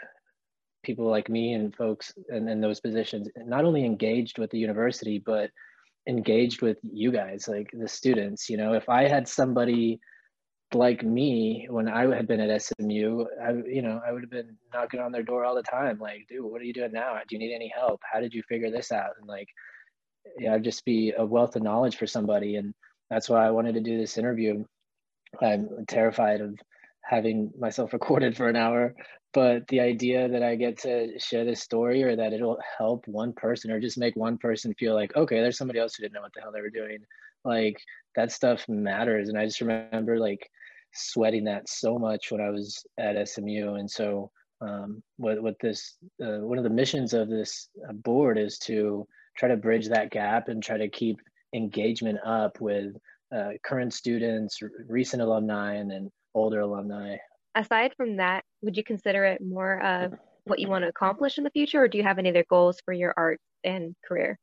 people 0.85 1.09
like 1.09 1.28
me 1.28 1.54
and 1.54 1.74
folks 1.74 2.12
in, 2.28 2.61
those 2.61 2.80
positions 2.80 3.28
not 3.37 3.64
only 3.64 3.85
engaged 3.85 4.38
with 4.38 4.50
the 4.50 4.59
university 4.59 5.18
but 5.24 5.50
engaged 6.07 6.61
with 6.61 6.76
you 6.83 7.11
guys 7.11 7.48
like 7.48 7.70
the 7.72 7.88
students 7.88 8.50
you 8.50 8.59
know? 8.59 8.74
If 8.74 8.88
i 8.88 9.09
had 9.09 9.26
somebody 9.26 9.98
like 10.74 11.02
me 11.02 11.66
when 11.70 11.88
i 11.88 12.14
had 12.14 12.26
been 12.26 12.40
at 12.40 12.62
smu 12.62 13.26
i 13.42 13.52
you 13.66 13.80
know 13.80 14.00
i 14.07 14.12
would 14.12 14.22
have 14.22 14.30
been 14.30 14.57
knocking 14.72 15.00
on 15.00 15.12
their 15.12 15.22
door 15.22 15.44
all 15.44 15.54
the 15.54 15.62
time 15.62 15.98
like 15.98 16.26
dude 16.28 16.44
what 16.44 16.61
are 16.61 16.64
you 16.64 16.72
doing 16.74 16.92
now? 16.92 17.14
Do 17.26 17.35
you 17.35 17.38
need 17.38 17.54
any 17.54 17.72
help? 17.74 18.00
How 18.11 18.20
did 18.20 18.35
you 18.35 18.42
figure 18.48 18.70
this 18.70 18.92
out? 18.92 19.12
And 19.18 19.28
like 19.28 19.48
i'd 20.50 20.64
just 20.64 20.84
be 20.84 21.12
a 21.16 21.24
wealth 21.24 21.56
of 21.56 21.62
knowledge 21.62 21.96
for 21.96 22.06
somebody. 22.06 22.56
And 22.56 22.74
that's 23.10 23.28
why 23.28 23.46
i 23.46 23.50
wanted 23.50 23.74
to 23.74 23.80
do 23.80 23.98
this 23.98 24.18
interview. 24.18 24.64
I'm 25.40 25.68
terrified 25.87 26.40
of 26.40 26.58
having 27.02 27.52
myself 27.58 27.92
recorded 27.98 28.37
for 28.37 28.48
an 28.48 28.56
hour. 28.56 28.94
But 29.32 29.66
the 29.66 29.80
idea 29.80 30.28
that 30.28 30.42
i 30.42 30.54
get 30.54 30.78
to 30.82 31.18
share 31.18 31.44
this 31.44 31.60
story 31.60 32.02
or 32.02 32.14
that 32.16 32.32
it'll 32.32 32.58
help 32.78 33.06
one 33.08 33.32
person 33.32 33.70
or 33.70 33.80
just 33.80 33.98
make 33.98 34.16
one 34.16 34.38
person 34.38 34.74
feel 34.74 34.94
like 34.94 35.16
okay 35.16 35.40
there's 35.40 35.58
somebody 35.58 35.80
else 35.80 35.94
who 35.94 36.02
didn't 36.02 36.14
know 36.14 36.22
what 36.22 36.32
the 36.34 36.40
hell 36.40 36.52
they 36.52 36.60
were 36.60 36.70
doing. 36.70 36.98
Like 37.44 37.76
that 38.16 38.32
stuff 38.32 38.64
matters. 38.68 39.28
And 39.28 39.38
i 39.38 39.44
just 39.44 39.60
remember 39.60 40.18
like 40.18 40.48
sweating 40.94 41.44
that 41.44 41.68
so 41.68 41.98
much 41.98 42.30
when 42.30 42.40
i 42.40 42.48
was 42.50 42.87
at 42.98 43.28
smu 43.28 43.74
and 43.74 43.90
so 43.90 44.30
um, 44.60 45.02
what, 45.16 45.42
what 45.42 45.56
this 45.60 45.96
uh, 46.22 46.38
one 46.38 46.58
of 46.58 46.64
the 46.64 46.70
missions 46.70 47.12
of 47.12 47.28
this 47.28 47.68
uh, 47.88 47.92
board 47.92 48.38
is 48.38 48.58
to 48.58 49.06
try 49.37 49.49
to 49.49 49.57
bridge 49.57 49.88
that 49.88 50.11
gap 50.11 50.49
and 50.49 50.62
try 50.62 50.79
to 50.79 50.88
keep 50.88 51.18
engagement 51.55 52.18
up 52.25 52.61
with 52.61 52.97
uh, 53.35 53.51
current 53.64 53.92
students 53.92 54.59
recent 54.88 55.23
alumni 55.23 55.75
and 55.75 55.90
then 55.90 56.11
older 56.35 56.61
alumni. 56.61 57.16
Aside 57.55 57.94
from 57.97 58.16
that, 58.16 58.44
would 58.62 58.77
you 58.77 58.85
consider 58.85 59.25
it 59.25 59.40
more 59.40 59.81
of 59.83 60.12
what 60.44 60.59
you 60.59 60.68
want 60.68 60.83
to 60.83 60.88
accomplish 60.88 61.38
in 61.38 61.44
the 61.44 61.51
future, 61.51 61.83
or 61.83 61.88
do 61.88 61.99
you 61.99 62.05
have 62.05 62.18
any 62.18 62.31
other 62.31 62.44
goals 62.51 62.81
for 62.85 62.92
your 62.92 63.14
art 63.16 63.40
and 63.62 63.94
career? 64.07 64.38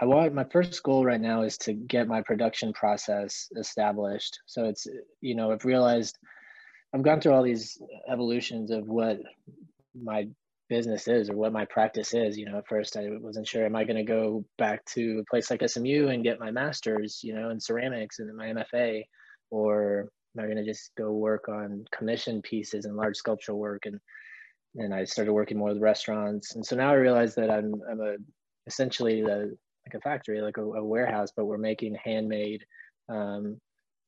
I 0.00 0.06
want 0.06 0.34
my 0.34 0.44
first 0.44 0.82
goal 0.82 1.04
right 1.04 1.20
now 1.20 1.42
is 1.42 1.58
to 1.58 1.74
get 1.74 2.08
my 2.08 2.22
production 2.22 2.72
process 2.72 3.48
established. 3.56 4.38
So 4.46 4.64
it's 4.64 4.86
you 5.20 5.34
know 5.34 5.52
I've 5.52 5.64
realized 5.64 6.18
I've 6.94 7.02
gone 7.02 7.20
through 7.20 7.32
all 7.32 7.42
these 7.42 7.80
evolutions 8.10 8.70
of 8.70 8.86
what 8.86 9.20
my 9.94 10.28
business 10.70 11.08
is 11.08 11.28
or 11.28 11.36
what 11.36 11.52
my 11.52 11.66
practice 11.66 12.14
is. 12.14 12.38
You 12.38 12.46
know, 12.46 12.58
at 12.58 12.68
first 12.68 12.96
I 12.96 13.08
wasn't 13.10 13.46
sure. 13.46 13.66
Am 13.66 13.76
I 13.76 13.84
going 13.84 13.96
to 13.96 14.04
go 14.04 14.44
back 14.56 14.82
to 14.94 15.20
a 15.20 15.30
place 15.30 15.50
like 15.50 15.68
SMU 15.68 16.08
and 16.08 16.24
get 16.24 16.40
my 16.40 16.50
master's, 16.50 17.20
you 17.22 17.34
know, 17.34 17.50
in 17.50 17.60
ceramics 17.60 18.20
and 18.20 18.34
my 18.34 18.46
MFA, 18.46 19.02
or 19.50 20.08
am 20.34 20.44
I 20.44 20.46
going 20.46 20.56
to 20.56 20.64
just 20.64 20.92
go 20.96 21.12
work 21.12 21.48
on 21.48 21.84
commission 21.92 22.40
pieces 22.40 22.86
and 22.86 22.96
large 22.96 23.16
sculptural 23.16 23.58
work? 23.58 23.82
And 23.84 24.00
and 24.76 24.94
I 24.94 25.04
started 25.04 25.32
working 25.32 25.58
more 25.58 25.70
with 25.70 25.82
restaurants. 25.82 26.54
And 26.54 26.64
so 26.64 26.76
now 26.76 26.90
I 26.90 26.94
realize 26.94 27.34
that 27.34 27.50
I'm 27.50 27.74
I'm 27.90 28.00
a 28.00 28.14
essentially 28.66 29.20
the 29.20 29.56
like 29.86 29.94
a 29.94 30.00
factory, 30.00 30.40
like 30.40 30.56
a, 30.56 30.62
a 30.62 30.84
warehouse, 30.84 31.30
but 31.36 31.46
we're 31.46 31.58
making 31.58 31.96
handmade, 32.02 32.64
um, 33.08 33.58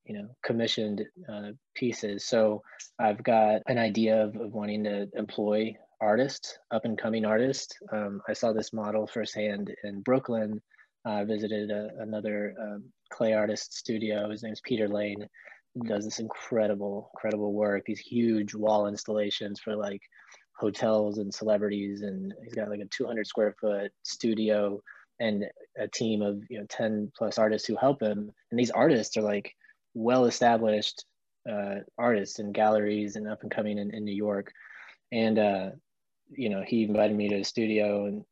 you 0.05 0.14
know, 0.14 0.29
commissioned 0.44 1.03
uh, 1.33 1.51
pieces. 1.75 2.27
So 2.27 2.62
I've 2.98 3.22
got 3.22 3.62
an 3.66 3.79
idea 3.79 4.22
of, 4.25 4.37
of 4.37 4.53
wanting 4.53 4.85
to 4.85 5.09
employ 5.14 5.75
artists, 6.03 6.59
up 6.71 6.85
and 6.85 6.99
coming 6.99 7.25
artists. 7.25 7.75
Um, 7.93 8.21
I 8.29 8.33
saw 8.33 8.53
this 8.53 8.73
model 8.73 9.07
firsthand 9.07 9.75
in 9.85 10.03
Brooklyn. 10.03 10.61
I 11.05 11.25
visited 11.25 11.71
a, 11.71 11.88
another 12.01 12.55
um, 12.61 12.85
clay 13.11 13.33
artist 13.33 13.75
studio. 13.75 14.31
His 14.31 14.43
name's 14.43 14.61
Peter 14.61 14.88
Lane, 14.88 15.27
He 15.75 15.81
does 15.88 16.05
this 16.05 16.19
incredible, 16.19 17.11
incredible 17.15 17.53
work. 17.53 17.85
These 17.87 18.01
huge 18.01 18.55
wall 18.55 18.88
installations 18.88 19.61
for 19.61 19.77
like 19.77 20.03
hotels 20.59 21.19
and 21.19 21.33
celebrities, 21.33 22.03
and 22.03 22.35
he's 22.45 22.55
got 22.55 22.69
like 22.69 22.81
a 22.81 22.88
200 22.97 23.27
square 23.27 23.55
foot 23.61 23.93
studio 24.03 24.81
and 25.21 25.45
a 25.79 25.87
team 25.88 26.23
of 26.23 26.43
you 26.51 26.59
know 26.59 26.67
10 26.69 27.12
plus 27.17 27.38
artists 27.38 27.67
who 27.67 27.77
help 27.77 28.03
him. 28.03 28.31
And 28.51 28.59
these 28.59 28.71
artists 28.71 29.17
are 29.17 29.23
like 29.23 29.55
well 29.95 30.27
established 30.27 31.05
uh, 31.51 31.77
artists 31.99 32.38
and 32.38 32.55
galleries 32.55 33.17
and 33.17 33.29
up 33.29 33.43
and 33.43 33.51
coming 33.51 33.79
in, 33.79 33.95
in 33.95 34.05
New 34.05 34.15
York. 34.15 34.53
And 35.11 35.38
uh, 35.38 35.71
you 36.37 36.49
know, 36.49 36.62
he 36.66 36.85
invited 36.85 37.16
me 37.16 37.29
to 37.29 37.38
his 37.38 37.49
studio, 37.49 38.07
and 38.07 38.25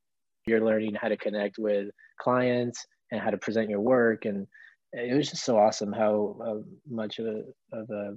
you're 0.47 0.65
learning 0.65 0.95
how 0.95 1.09
to 1.09 1.17
connect 1.17 1.59
with 1.59 1.89
clients 2.21 2.87
and 3.13 3.21
how 3.21 3.31
to 3.31 3.39
present 3.39 3.71
your 3.71 3.81
work 3.81 4.25
and 4.25 4.47
it 4.93 5.17
was 5.17 5.31
just 5.31 5.45
so 5.45 5.57
awesome 5.59 5.93
how 5.93 6.37
uh, 6.45 6.69
much 6.89 7.19
of 7.19 7.27
a, 7.27 7.43
of 7.73 7.91
a 7.91 8.17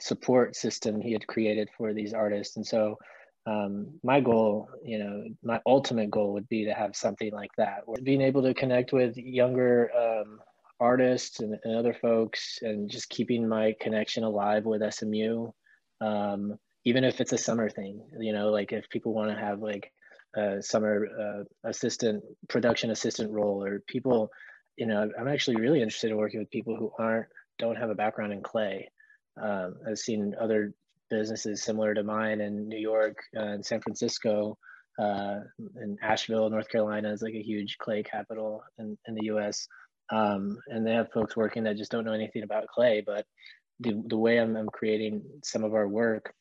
support 0.00 0.56
system 0.56 1.00
he 1.00 1.12
had 1.12 1.26
created 1.26 1.68
for 1.76 1.92
these 1.92 2.12
artists. 2.12 2.56
And 2.56 2.66
so 2.66 2.96
um, 3.46 3.98
my 4.02 4.20
goal, 4.20 4.68
you 4.84 4.98
know, 4.98 5.24
my 5.42 5.60
ultimate 5.66 6.10
goal 6.10 6.32
would 6.34 6.48
be 6.48 6.64
to 6.64 6.74
have 6.74 6.96
something 6.96 7.32
like 7.32 7.50
that, 7.56 7.82
being 8.02 8.20
able 8.20 8.42
to 8.42 8.54
connect 8.54 8.92
with 8.92 9.16
younger 9.16 9.90
um, 9.96 10.40
artists 10.80 11.40
and, 11.40 11.56
and, 11.64 11.76
other 11.76 11.94
folks, 11.94 12.58
and 12.62 12.90
just 12.90 13.08
keeping 13.08 13.48
my 13.48 13.74
connection 13.80 14.24
alive 14.24 14.64
with 14.64 14.82
SMU, 14.92 15.50
um, 16.00 16.58
even 16.88 17.04
if 17.04 17.20
it's 17.20 17.32
a 17.32 17.38
summer 17.38 17.68
thing. 17.68 18.02
You 18.18 18.32
know, 18.32 18.50
like 18.50 18.72
if 18.72 18.88
people 18.88 19.14
want 19.14 19.30
to 19.30 19.36
have 19.36 19.60
like 19.60 19.92
a 20.36 20.62
summer 20.62 21.06
uh, 21.06 21.68
assistant, 21.68 22.22
production 22.48 22.90
assistant 22.90 23.32
role, 23.32 23.64
or 23.64 23.80
people 23.86 24.30
you 24.78 24.86
know, 24.86 25.10
I'm 25.18 25.28
actually 25.28 25.56
really 25.56 25.82
interested 25.82 26.10
in 26.10 26.16
working 26.16 26.38
with 26.38 26.50
people 26.50 26.76
who 26.76 26.92
aren't 26.98 27.26
don't 27.58 27.76
have 27.76 27.90
a 27.90 27.94
background 27.94 28.32
in 28.32 28.42
clay. 28.42 28.88
Um, 29.42 29.74
I've 29.86 29.98
seen 29.98 30.34
other 30.40 30.72
businesses 31.10 31.64
similar 31.64 31.94
to 31.94 32.04
mine 32.04 32.40
in 32.40 32.68
New 32.68 32.78
York 32.78 33.18
uh, 33.36 33.42
and 33.42 33.66
San 33.66 33.80
Francisco, 33.80 34.56
uh, 34.98 35.40
and 35.76 35.98
Asheville, 36.00 36.48
North 36.48 36.68
Carolina 36.68 37.12
is 37.12 37.22
like 37.22 37.34
a 37.34 37.42
huge 37.42 37.76
clay 37.78 38.04
capital 38.04 38.62
in, 38.78 38.96
in 39.06 39.14
the 39.14 39.26
U.S. 39.26 39.66
Um, 40.10 40.58
and 40.68 40.86
they 40.86 40.92
have 40.92 41.10
folks 41.12 41.36
working 41.36 41.64
that 41.64 41.76
just 41.76 41.90
don't 41.90 42.04
know 42.04 42.12
anything 42.12 42.44
about 42.44 42.68
clay. 42.68 43.02
But 43.04 43.26
the, 43.80 44.00
the 44.06 44.16
way 44.16 44.38
I'm, 44.38 44.56
I'm 44.56 44.68
creating 44.68 45.22
some 45.42 45.64
of 45.64 45.74
our 45.74 45.88
work, 45.88 46.32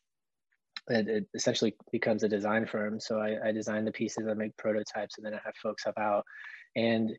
it, 0.89 1.07
it 1.07 1.25
essentially 1.33 1.75
becomes 1.91 2.23
a 2.23 2.29
design 2.29 2.65
firm. 2.65 2.99
So 2.99 3.19
I, 3.19 3.49
I 3.49 3.51
design 3.51 3.85
the 3.85 3.91
pieces, 3.91 4.27
I 4.29 4.33
make 4.33 4.55
prototypes, 4.57 5.17
and 5.17 5.25
then 5.25 5.33
I 5.33 5.39
have 5.43 5.55
folks 5.61 5.83
help 5.83 5.97
out. 5.97 6.23
And 6.75 7.11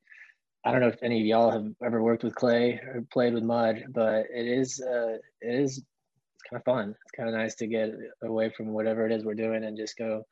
I 0.65 0.73
don't 0.73 0.81
know 0.81 0.89
if 0.89 1.03
any 1.03 1.21
of 1.21 1.27
y'all 1.27 1.51
have 1.51 1.67
ever 1.85 2.03
worked 2.03 2.25
with 2.25 2.35
clay 2.35 2.75
or 2.75 3.05
played 3.13 3.35
with 3.35 3.45
mud, 3.45 3.85
but 3.91 4.27
it 4.35 4.47
is 4.47 4.81
uh, 4.81 5.19
it 5.41 5.55
is 5.55 5.79
it's 5.79 6.51
kind 6.51 6.61
of 6.61 6.65
fun. 6.65 6.91
It's 6.91 7.13
kind 7.17 7.29
of 7.29 7.35
nice 7.35 7.55
to 7.57 7.67
get 7.67 7.91
away 8.23 8.51
from 8.57 8.69
whatever 8.69 9.07
it 9.07 9.13
is 9.13 9.25
we're 9.25 9.35
doing 9.35 9.65
and 9.65 9.77
just 9.77 9.97
go 9.97 10.25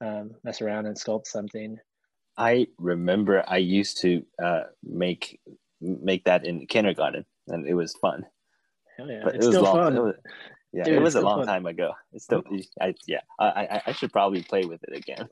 um, 0.00 0.32
mess 0.44 0.60
around 0.60 0.86
and 0.86 0.96
sculpt 0.96 1.26
something. 1.26 1.78
I 2.36 2.68
remember 2.78 3.44
I 3.46 3.58
used 3.58 4.00
to 4.02 4.22
uh, 4.42 4.62
make 4.82 5.40
make 5.80 6.24
that 6.24 6.46
in 6.46 6.66
kindergarten, 6.66 7.26
and 7.48 7.66
it 7.66 7.74
was 7.74 7.94
fun. 7.94 8.24
Hell 8.96 9.10
yeah, 9.10 9.20
but 9.24 9.34
it's 9.34 9.44
it 9.44 9.48
was 9.48 9.56
still 9.56 9.64
long. 9.64 9.76
fun. 9.76 9.96
It 9.96 10.02
was, 10.02 10.14
yeah, 10.72 10.84
Dude, 10.84 10.94
it 10.94 11.02
was 11.02 11.14
a 11.14 11.20
long 11.20 11.40
fun. 11.40 11.46
time 11.46 11.66
ago. 11.66 11.92
It's 12.12 12.24
still, 12.24 12.42
I, 12.80 12.94
yeah, 13.06 13.20
I, 13.38 13.82
I 13.86 13.92
should 13.92 14.12
probably 14.12 14.42
play 14.42 14.64
with 14.64 14.82
it 14.84 14.96
again. 14.96 15.28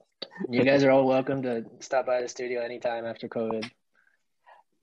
you 0.49 0.65
guys 0.65 0.85
are 0.85 0.91
all 0.91 1.07
welcome 1.07 1.43
to 1.43 1.65
stop 1.81 2.07
by 2.07 2.21
the 2.23 2.29
studio 2.29 2.61
anytime 2.61 3.05
after 3.07 3.29
COVID 3.29 3.71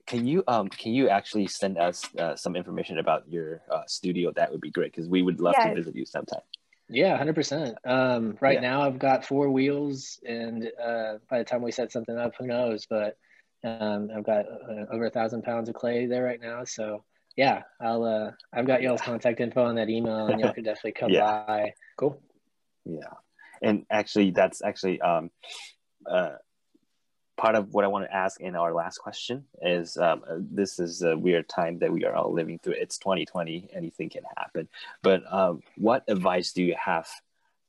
can 0.08 0.26
you 0.26 0.42
um 0.48 0.68
can 0.68 0.92
you 0.94 1.08
actually 1.08 1.46
send 1.46 1.78
us 1.78 2.08
uh, 2.16 2.34
some 2.34 2.56
information 2.56 2.98
about 2.98 3.30
your 3.30 3.60
uh, 3.70 3.82
studio? 3.86 4.32
That 4.34 4.50
would 4.50 4.60
be 4.60 4.70
great 4.70 4.92
because 4.92 5.08
we 5.08 5.22
would 5.22 5.38
love 5.38 5.54
yeah. 5.58 5.68
to 5.68 5.74
visit 5.74 5.94
you 5.94 6.06
sometime. 6.06 6.40
Yeah, 6.88 7.16
hundred 7.16 7.32
um, 7.32 7.34
percent. 7.34 7.78
Right 8.40 8.54
yeah. 8.54 8.60
now, 8.60 8.82
I've 8.82 8.98
got 8.98 9.26
four 9.26 9.50
wheels, 9.50 10.18
and 10.26 10.66
uh, 10.82 11.18
by 11.28 11.38
the 11.38 11.44
time 11.44 11.60
we 11.60 11.70
set 11.70 11.92
something 11.92 12.16
up, 12.16 12.32
who 12.38 12.46
knows? 12.46 12.86
But 12.88 13.18
um, 13.62 14.08
I've 14.16 14.24
got 14.24 14.46
uh, 14.46 14.86
over 14.90 15.06
a 15.06 15.10
thousand 15.10 15.42
pounds 15.42 15.68
of 15.68 15.74
clay 15.74 16.06
there 16.06 16.24
right 16.24 16.40
now. 16.40 16.64
So 16.64 17.04
yeah, 17.38 17.62
I'll. 17.80 18.02
Uh, 18.02 18.32
I've 18.52 18.66
got 18.66 18.82
y'all's 18.82 19.00
contact 19.00 19.38
info 19.38 19.62
on 19.62 19.76
that 19.76 19.88
email, 19.88 20.26
and 20.26 20.40
y'all 20.40 20.52
can 20.54 20.64
definitely 20.64 20.92
come 20.92 21.10
yeah. 21.10 21.44
by. 21.46 21.72
Cool. 21.96 22.20
Yeah, 22.84 23.14
and 23.62 23.86
actually, 23.90 24.32
that's 24.32 24.60
actually 24.60 25.00
um, 25.00 25.30
uh, 26.04 26.32
part 27.36 27.54
of 27.54 27.72
what 27.72 27.84
I 27.84 27.88
want 27.88 28.06
to 28.06 28.14
ask 28.14 28.40
in 28.40 28.56
our 28.56 28.74
last 28.74 28.98
question 28.98 29.44
is 29.62 29.96
um, 29.96 30.24
this 30.50 30.80
is 30.80 31.02
a 31.02 31.16
weird 31.16 31.48
time 31.48 31.78
that 31.78 31.92
we 31.92 32.04
are 32.04 32.14
all 32.16 32.32
living 32.32 32.58
through. 32.58 32.74
It's 32.76 32.98
2020, 32.98 33.68
anything 33.72 34.10
can 34.10 34.24
happen. 34.36 34.68
But 35.04 35.22
um, 35.32 35.60
what 35.76 36.02
advice 36.08 36.52
do 36.52 36.64
you 36.64 36.74
have 36.84 37.06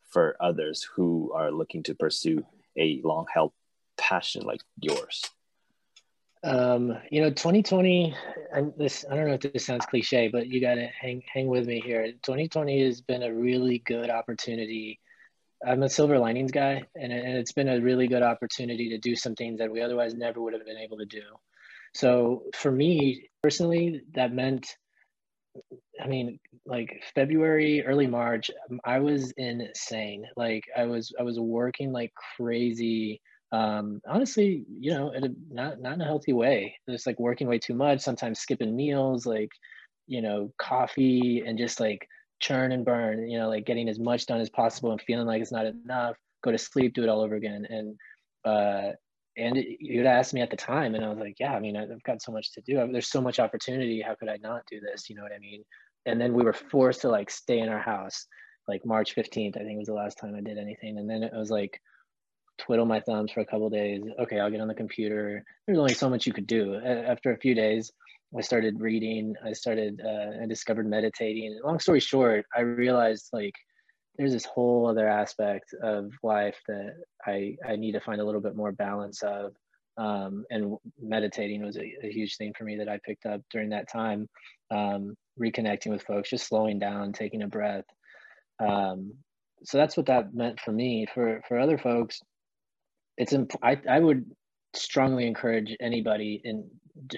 for 0.09 0.35
others 0.39 0.83
who 0.95 1.31
are 1.35 1.51
looking 1.51 1.83
to 1.83 1.93
pursue 1.93 2.43
a 2.75 3.01
long 3.03 3.27
held 3.31 3.53
passion 3.97 4.41
like 4.45 4.61
yours? 4.79 5.21
Um, 6.43 6.97
you 7.11 7.21
know, 7.21 7.29
2020, 7.29 8.15
and 8.53 8.73
this, 8.77 9.05
I 9.09 9.15
don't 9.15 9.27
know 9.27 9.33
if 9.33 9.41
this 9.41 9.65
sounds 9.65 9.85
cliche, 9.85 10.29
but 10.29 10.47
you 10.47 10.61
got 10.61 10.75
to 10.75 10.87
hang, 10.87 11.21
hang 11.31 11.47
with 11.47 11.67
me 11.67 11.81
here. 11.81 12.11
2020 12.23 12.85
has 12.85 13.01
been 13.01 13.23
a 13.23 13.33
really 13.33 13.79
good 13.79 14.09
opportunity 14.09 14.99
I'm 15.65 15.83
a 15.83 15.89
silver 15.89 16.17
linings 16.19 16.51
guy, 16.51 16.83
and, 16.95 17.11
and 17.11 17.37
it's 17.37 17.51
been 17.51 17.67
a 17.67 17.81
really 17.81 18.07
good 18.07 18.23
opportunity 18.23 18.89
to 18.89 18.97
do 18.97 19.15
some 19.15 19.35
things 19.35 19.59
that 19.59 19.71
we 19.71 19.81
otherwise 19.81 20.13
never 20.13 20.41
would 20.41 20.53
have 20.53 20.65
been 20.65 20.77
able 20.77 20.97
to 20.97 21.05
do. 21.05 21.21
So 21.93 22.43
for 22.55 22.71
me 22.71 23.29
personally, 23.43 24.01
that 24.13 24.31
meant, 24.31 24.67
I 26.01 26.07
mean, 26.07 26.39
like 26.65 27.03
February, 27.13 27.83
early 27.85 28.07
March, 28.07 28.51
I 28.85 28.99
was 28.99 29.31
insane. 29.31 30.25
Like 30.37 30.63
I 30.77 30.85
was, 30.85 31.13
I 31.19 31.23
was 31.23 31.39
working 31.39 31.91
like 31.91 32.13
crazy. 32.37 33.21
Um, 33.51 34.01
honestly, 34.07 34.65
you 34.79 34.91
know, 34.91 35.11
a, 35.11 35.21
not 35.51 35.81
not 35.81 35.93
in 35.93 36.01
a 36.01 36.05
healthy 36.05 36.33
way. 36.33 36.75
Just 36.89 37.07
like 37.07 37.19
working 37.19 37.47
way 37.47 37.59
too 37.59 37.73
much. 37.73 38.01
Sometimes 38.01 38.39
skipping 38.39 38.75
meals, 38.75 39.25
like 39.25 39.49
you 40.07 40.21
know, 40.21 40.51
coffee, 40.57 41.43
and 41.45 41.57
just 41.57 41.79
like 41.79 42.07
churn 42.39 42.71
and 42.71 42.85
burn, 42.85 43.29
you 43.29 43.37
know, 43.37 43.49
like 43.49 43.65
getting 43.65 43.89
as 43.89 43.99
much 43.99 44.25
done 44.25 44.41
as 44.41 44.49
possible 44.49 44.91
and 44.91 45.01
feeling 45.01 45.27
like 45.27 45.41
it's 45.41 45.51
not 45.51 45.65
enough, 45.65 46.15
go 46.43 46.51
to 46.51 46.57
sleep, 46.57 46.93
do 46.93 47.03
it 47.03 47.09
all 47.09 47.21
over 47.21 47.35
again. 47.35 47.65
And, 47.69 47.95
uh, 48.45 48.93
and 49.37 49.57
you'd 49.79 50.05
ask 50.05 50.33
me 50.33 50.41
at 50.41 50.49
the 50.49 50.57
time, 50.57 50.95
and 50.95 51.05
I 51.05 51.09
was 51.09 51.19
like, 51.19 51.35
yeah, 51.39 51.53
I 51.53 51.59
mean, 51.59 51.77
I've 51.77 52.03
got 52.03 52.21
so 52.21 52.31
much 52.31 52.51
to 52.53 52.61
do. 52.61 52.89
There's 52.91 53.11
so 53.11 53.21
much 53.21 53.39
opportunity. 53.39 54.01
How 54.01 54.15
could 54.15 54.29
I 54.29 54.37
not 54.41 54.63
do 54.69 54.79
this? 54.79 55.09
You 55.09 55.15
know 55.15 55.23
what 55.23 55.31
I 55.31 55.39
mean? 55.39 55.63
And 56.05 56.19
then 56.19 56.33
we 56.33 56.43
were 56.43 56.53
forced 56.53 57.01
to 57.01 57.09
like 57.09 57.29
stay 57.29 57.59
in 57.59 57.69
our 57.69 57.79
house, 57.79 58.25
like 58.67 58.85
March 58.85 59.15
15th, 59.15 59.55
I 59.55 59.63
think 59.63 59.77
was 59.77 59.87
the 59.87 59.93
last 59.93 60.17
time 60.17 60.35
I 60.35 60.41
did 60.41 60.57
anything. 60.57 60.97
And 60.97 61.09
then 61.09 61.23
it 61.23 61.33
was 61.33 61.51
like, 61.51 61.79
twiddle 62.59 62.85
my 62.85 62.99
thumbs 62.99 63.31
for 63.31 63.39
a 63.41 63.45
couple 63.45 63.69
days. 63.69 64.03
Okay, 64.19 64.39
I'll 64.39 64.51
get 64.51 64.61
on 64.61 64.67
the 64.67 64.75
computer. 64.75 65.43
There's 65.65 65.79
only 65.79 65.93
so 65.93 66.09
much 66.09 66.27
you 66.27 66.33
could 66.33 66.47
do. 66.47 66.75
After 66.75 67.31
a 67.31 67.37
few 67.37 67.55
days, 67.55 67.91
I 68.37 68.41
started 68.41 68.79
reading. 68.79 69.35
I 69.43 69.53
started 69.53 70.01
uh, 70.05 70.43
I 70.43 70.45
discovered 70.45 70.87
meditating. 70.87 71.59
Long 71.63 71.79
story 71.79 71.99
short, 71.99 72.45
I 72.55 72.61
realized 72.61 73.29
like 73.33 73.55
there's 74.17 74.33
this 74.33 74.45
whole 74.45 74.87
other 74.87 75.07
aspect 75.07 75.73
of 75.81 76.11
life 76.21 76.59
that 76.67 76.93
I 77.25 77.55
I 77.67 77.75
need 77.75 77.93
to 77.93 78.01
find 78.01 78.21
a 78.21 78.25
little 78.25 78.41
bit 78.41 78.55
more 78.55 78.71
balance 78.71 79.23
of. 79.23 79.53
Um, 79.97 80.45
and 80.49 80.77
meditating 81.01 81.61
was 81.65 81.75
a, 81.75 81.93
a, 82.01 82.09
huge 82.09 82.37
thing 82.37 82.53
for 82.57 82.63
me 82.63 82.77
that 82.77 82.87
I 82.87 82.99
picked 83.03 83.25
up 83.25 83.41
during 83.51 83.71
that 83.71 83.91
time. 83.91 84.29
Um, 84.71 85.17
reconnecting 85.37 85.91
with 85.91 86.03
folks, 86.03 86.29
just 86.29 86.47
slowing 86.47 86.79
down, 86.79 87.11
taking 87.11 87.41
a 87.41 87.47
breath. 87.47 87.83
Um, 88.65 89.15
so 89.63 89.77
that's 89.77 89.97
what 89.97 90.05
that 90.05 90.33
meant 90.33 90.61
for 90.61 90.71
me. 90.71 91.05
For 91.13 91.41
for 91.47 91.59
other 91.59 91.77
folks, 91.77 92.21
it's 93.19 93.33
imp- 93.33 93.63
I 93.63 93.79
I 93.87 93.99
would 93.99 94.25
strongly 94.73 95.27
encourage 95.27 95.75
anybody 95.79 96.41
in 96.43 96.67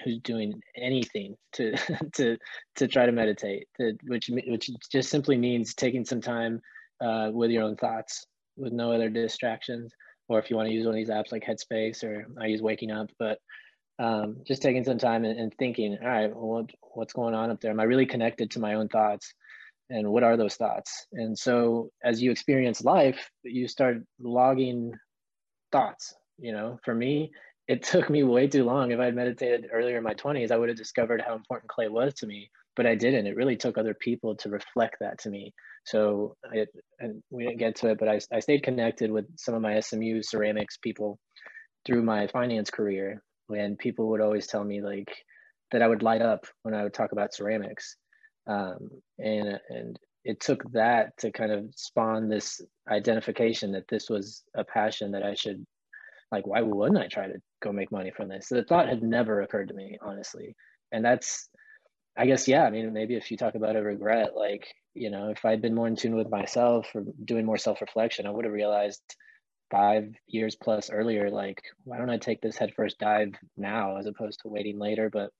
who's 0.04 0.18
doing 0.18 0.60
anything 0.76 1.36
to 1.54 1.74
to 2.14 2.36
to 2.76 2.88
try 2.88 3.06
to 3.06 3.12
meditate 3.12 3.66
to, 3.80 3.96
which 4.04 4.28
which 4.46 4.70
just 4.90 5.08
simply 5.08 5.38
means 5.38 5.74
taking 5.74 6.04
some 6.04 6.20
time 6.20 6.60
uh, 7.00 7.30
with 7.32 7.50
your 7.50 7.62
own 7.62 7.76
thoughts 7.76 8.26
with 8.56 8.72
no 8.72 8.92
other 8.92 9.08
distractions 9.08 9.92
or 10.28 10.38
if 10.38 10.50
you 10.50 10.56
want 10.56 10.68
to 10.68 10.74
use 10.74 10.84
one 10.84 10.94
of 10.94 10.96
these 10.96 11.08
apps 11.08 11.32
like 11.32 11.44
headspace 11.44 12.04
or 12.04 12.26
i 12.40 12.46
use 12.46 12.60
waking 12.62 12.90
up 12.90 13.08
but 13.18 13.38
um, 13.98 14.36
just 14.46 14.62
taking 14.62 14.84
some 14.84 14.98
time 14.98 15.24
and, 15.24 15.38
and 15.38 15.54
thinking 15.58 15.98
all 16.02 16.08
right 16.08 16.34
well, 16.34 16.62
what, 16.62 16.70
what's 16.94 17.12
going 17.12 17.34
on 17.34 17.50
up 17.50 17.60
there? 17.60 17.70
Am 17.70 17.80
i 17.80 17.84
really 17.84 18.06
connected 18.06 18.50
to 18.52 18.60
my 18.60 18.74
own 18.74 18.88
thoughts? 18.88 19.32
And 19.90 20.10
what 20.10 20.22
are 20.22 20.36
those 20.36 20.56
thoughts? 20.56 21.06
And 21.12 21.38
so 21.38 21.90
as 22.02 22.22
you 22.22 22.30
experience 22.30 22.82
life 22.82 23.28
you 23.42 23.68
start 23.68 23.98
logging 24.20 24.92
thoughts 25.72 26.14
you 26.38 26.52
know 26.52 26.78
for 26.84 26.94
me 26.94 27.32
it 27.68 27.82
took 27.82 28.10
me 28.10 28.22
way 28.22 28.48
too 28.48 28.64
long. 28.64 28.90
If 28.90 28.98
I 28.98 29.06
had 29.06 29.14
meditated 29.14 29.70
earlier 29.72 29.98
in 29.98 30.02
my 30.02 30.14
20s, 30.14 30.50
I 30.50 30.56
would 30.56 30.68
have 30.68 30.78
discovered 30.78 31.22
how 31.22 31.34
important 31.34 31.70
clay 31.70 31.88
was 31.88 32.12
to 32.14 32.26
me, 32.26 32.50
but 32.76 32.86
I 32.86 32.94
didn't. 32.94 33.26
It 33.26 33.36
really 33.36 33.56
took 33.56 33.78
other 33.78 33.94
people 33.94 34.36
to 34.36 34.48
reflect 34.48 34.96
that 35.00 35.18
to 35.20 35.30
me. 35.30 35.54
So 35.84 36.36
it, 36.52 36.68
and 36.98 37.22
we 37.30 37.44
didn't 37.44 37.58
get 37.58 37.76
to 37.76 37.90
it, 37.90 37.98
but 37.98 38.08
I, 38.08 38.20
I 38.32 38.40
stayed 38.40 38.62
connected 38.62 39.10
with 39.10 39.26
some 39.36 39.54
of 39.54 39.62
my 39.62 39.78
SMU 39.80 40.22
ceramics 40.22 40.76
people 40.76 41.18
through 41.86 42.02
my 42.02 42.26
finance 42.26 42.70
career. 42.70 43.22
And 43.48 43.78
people 43.78 44.08
would 44.08 44.20
always 44.20 44.46
tell 44.46 44.64
me 44.64 44.82
like 44.82 45.10
that 45.70 45.82
I 45.82 45.88
would 45.88 46.02
light 46.02 46.22
up 46.22 46.46
when 46.62 46.74
I 46.74 46.82
would 46.82 46.94
talk 46.94 47.12
about 47.12 47.34
ceramics. 47.34 47.96
Um, 48.46 48.90
and, 49.18 49.60
and 49.68 49.98
it 50.24 50.40
took 50.40 50.70
that 50.72 51.16
to 51.18 51.32
kind 51.32 51.52
of 51.52 51.66
spawn 51.74 52.28
this 52.28 52.60
identification 52.90 53.72
that 53.72 53.88
this 53.88 54.08
was 54.08 54.42
a 54.54 54.64
passion 54.64 55.12
that 55.12 55.22
I 55.22 55.34
should 55.34 55.64
like 56.30 56.46
why 56.46 56.62
wouldn't 56.62 56.98
I 56.98 57.08
try 57.08 57.26
to 57.26 57.40
go 57.62 57.72
make 57.72 57.92
money 57.92 58.10
from 58.10 58.28
this? 58.28 58.48
So 58.48 58.56
the 58.56 58.64
thought 58.64 58.88
had 58.88 59.02
never 59.02 59.42
occurred 59.42 59.68
to 59.68 59.74
me, 59.74 59.98
honestly. 60.00 60.56
And 60.90 61.04
that's 61.04 61.48
I 62.16 62.26
guess 62.26 62.48
yeah, 62.48 62.64
I 62.64 62.70
mean 62.70 62.92
maybe 62.92 63.16
if 63.16 63.30
you 63.30 63.36
talk 63.36 63.54
about 63.54 63.76
a 63.76 63.82
regret, 63.82 64.36
like, 64.36 64.66
you 64.94 65.10
know, 65.10 65.30
if 65.30 65.44
I'd 65.44 65.62
been 65.62 65.74
more 65.74 65.88
in 65.88 65.96
tune 65.96 66.16
with 66.16 66.30
myself 66.30 66.88
or 66.94 67.04
doing 67.24 67.46
more 67.46 67.58
self-reflection, 67.58 68.26
I 68.26 68.30
would 68.30 68.44
have 68.44 68.54
realized 68.54 69.02
five 69.70 70.12
years 70.26 70.54
plus 70.54 70.90
earlier, 70.90 71.30
like, 71.30 71.62
why 71.84 71.96
don't 71.96 72.10
I 72.10 72.18
take 72.18 72.42
this 72.42 72.58
headfirst 72.58 72.98
dive 72.98 73.32
now 73.56 73.96
as 73.96 74.06
opposed 74.06 74.40
to 74.42 74.48
waiting 74.48 74.78
later? 74.78 75.08
But 75.10 75.30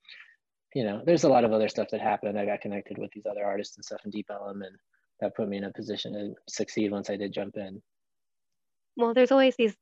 you 0.75 0.85
know, 0.85 1.03
there's 1.05 1.25
a 1.25 1.29
lot 1.29 1.45
of 1.45 1.53
other 1.53 1.69
stuff 1.69 1.89
that 1.91 2.01
happened. 2.01 2.39
I 2.39 2.47
got 2.47 2.61
connected 2.61 2.99
with 2.99 3.11
these 3.13 3.27
other 3.31 3.45
artists 3.45 3.77
and 3.77 3.85
stuff 3.85 4.01
in 4.05 4.11
Deep 4.11 4.27
Ellum, 4.31 4.63
and 4.63 4.77
that 5.21 5.37
put 5.37 5.49
me 5.49 5.59
in 5.59 5.65
a 5.65 5.73
position 5.73 6.13
to 6.15 6.35
succeed 6.49 6.91
once 6.91 7.11
I 7.11 7.17
did 7.17 7.33
jump 7.33 7.57
in. 7.57 7.83
Well, 8.97 9.15
there's 9.15 9.33
always 9.33 9.57
these 9.57 9.75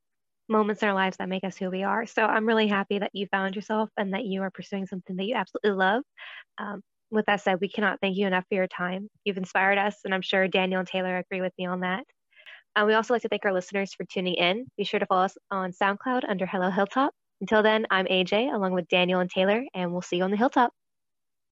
moments 0.49 0.83
in 0.83 0.89
our 0.89 0.95
lives 0.95 1.17
that 1.19 1.29
make 1.29 1.45
us 1.45 1.57
who 1.57 1.71
we 1.71 1.85
are. 1.85 2.07
So 2.07 2.23
I'm 2.23 2.47
really 2.47 2.67
happy 2.67 2.99
that 2.99 3.11
you 3.15 3.27
found 3.27 3.55
yourself 3.55 3.89
and 3.97 4.13
that 4.15 4.25
you 4.25 4.43
are 4.43 4.51
pursuing 4.51 4.87
something 4.87 5.17
that 5.17 5.25
you 5.25 5.37
absolutely 5.37 5.73
love. 5.73 6.03
Um, 6.59 6.83
with 7.11 7.27
that 7.27 7.41
said, 7.41 7.61
we 7.61 7.69
cannot 7.69 7.99
thank 8.01 8.17
you 8.17 8.27
enough 8.27 8.45
for 8.49 8.55
your 8.55 8.67
time. 8.67 9.09
You've 9.25 9.37
inspired 9.37 9.79
us, 9.79 9.97
and 10.05 10.15
I'm 10.15 10.23
sure 10.23 10.47
Daniel 10.49 10.81
and 10.81 10.89
Taylor 10.89 11.17
agree 11.17 11.41
with 11.41 11.53
me 11.59 11.67
on 11.67 11.81
that. 11.81 12.05
Um, 12.77 12.87
we 12.87 12.95
also 12.95 13.15
like 13.15 13.23
to 13.23 13.29
thank 13.29 13.45
our 13.45 13.53
listeners 13.53 13.95
for 13.95 14.05
tuning 14.05 14.35
in. 14.35 14.67
Be 14.77 14.85
sure 14.85 15.01
to 15.01 15.07
follow 15.07 15.25
us 15.25 15.37
on 15.51 15.73
SoundCloud 15.73 16.23
under 16.29 16.47
Hello 16.47 16.71
Hilltop. 16.71 17.13
Until 17.41 17.63
then, 17.63 17.87
I'm 17.91 18.07
AJ 18.07 18.55
along 18.55 18.73
with 18.73 18.87
Daniel 18.89 19.21
and 19.21 19.31
Taylor, 19.31 19.65
and 19.75 19.93
we'll 19.93 20.03
see 20.03 20.19
you 20.19 20.25
on 20.25 20.31
the 20.31 20.37
hilltop. 20.37 20.73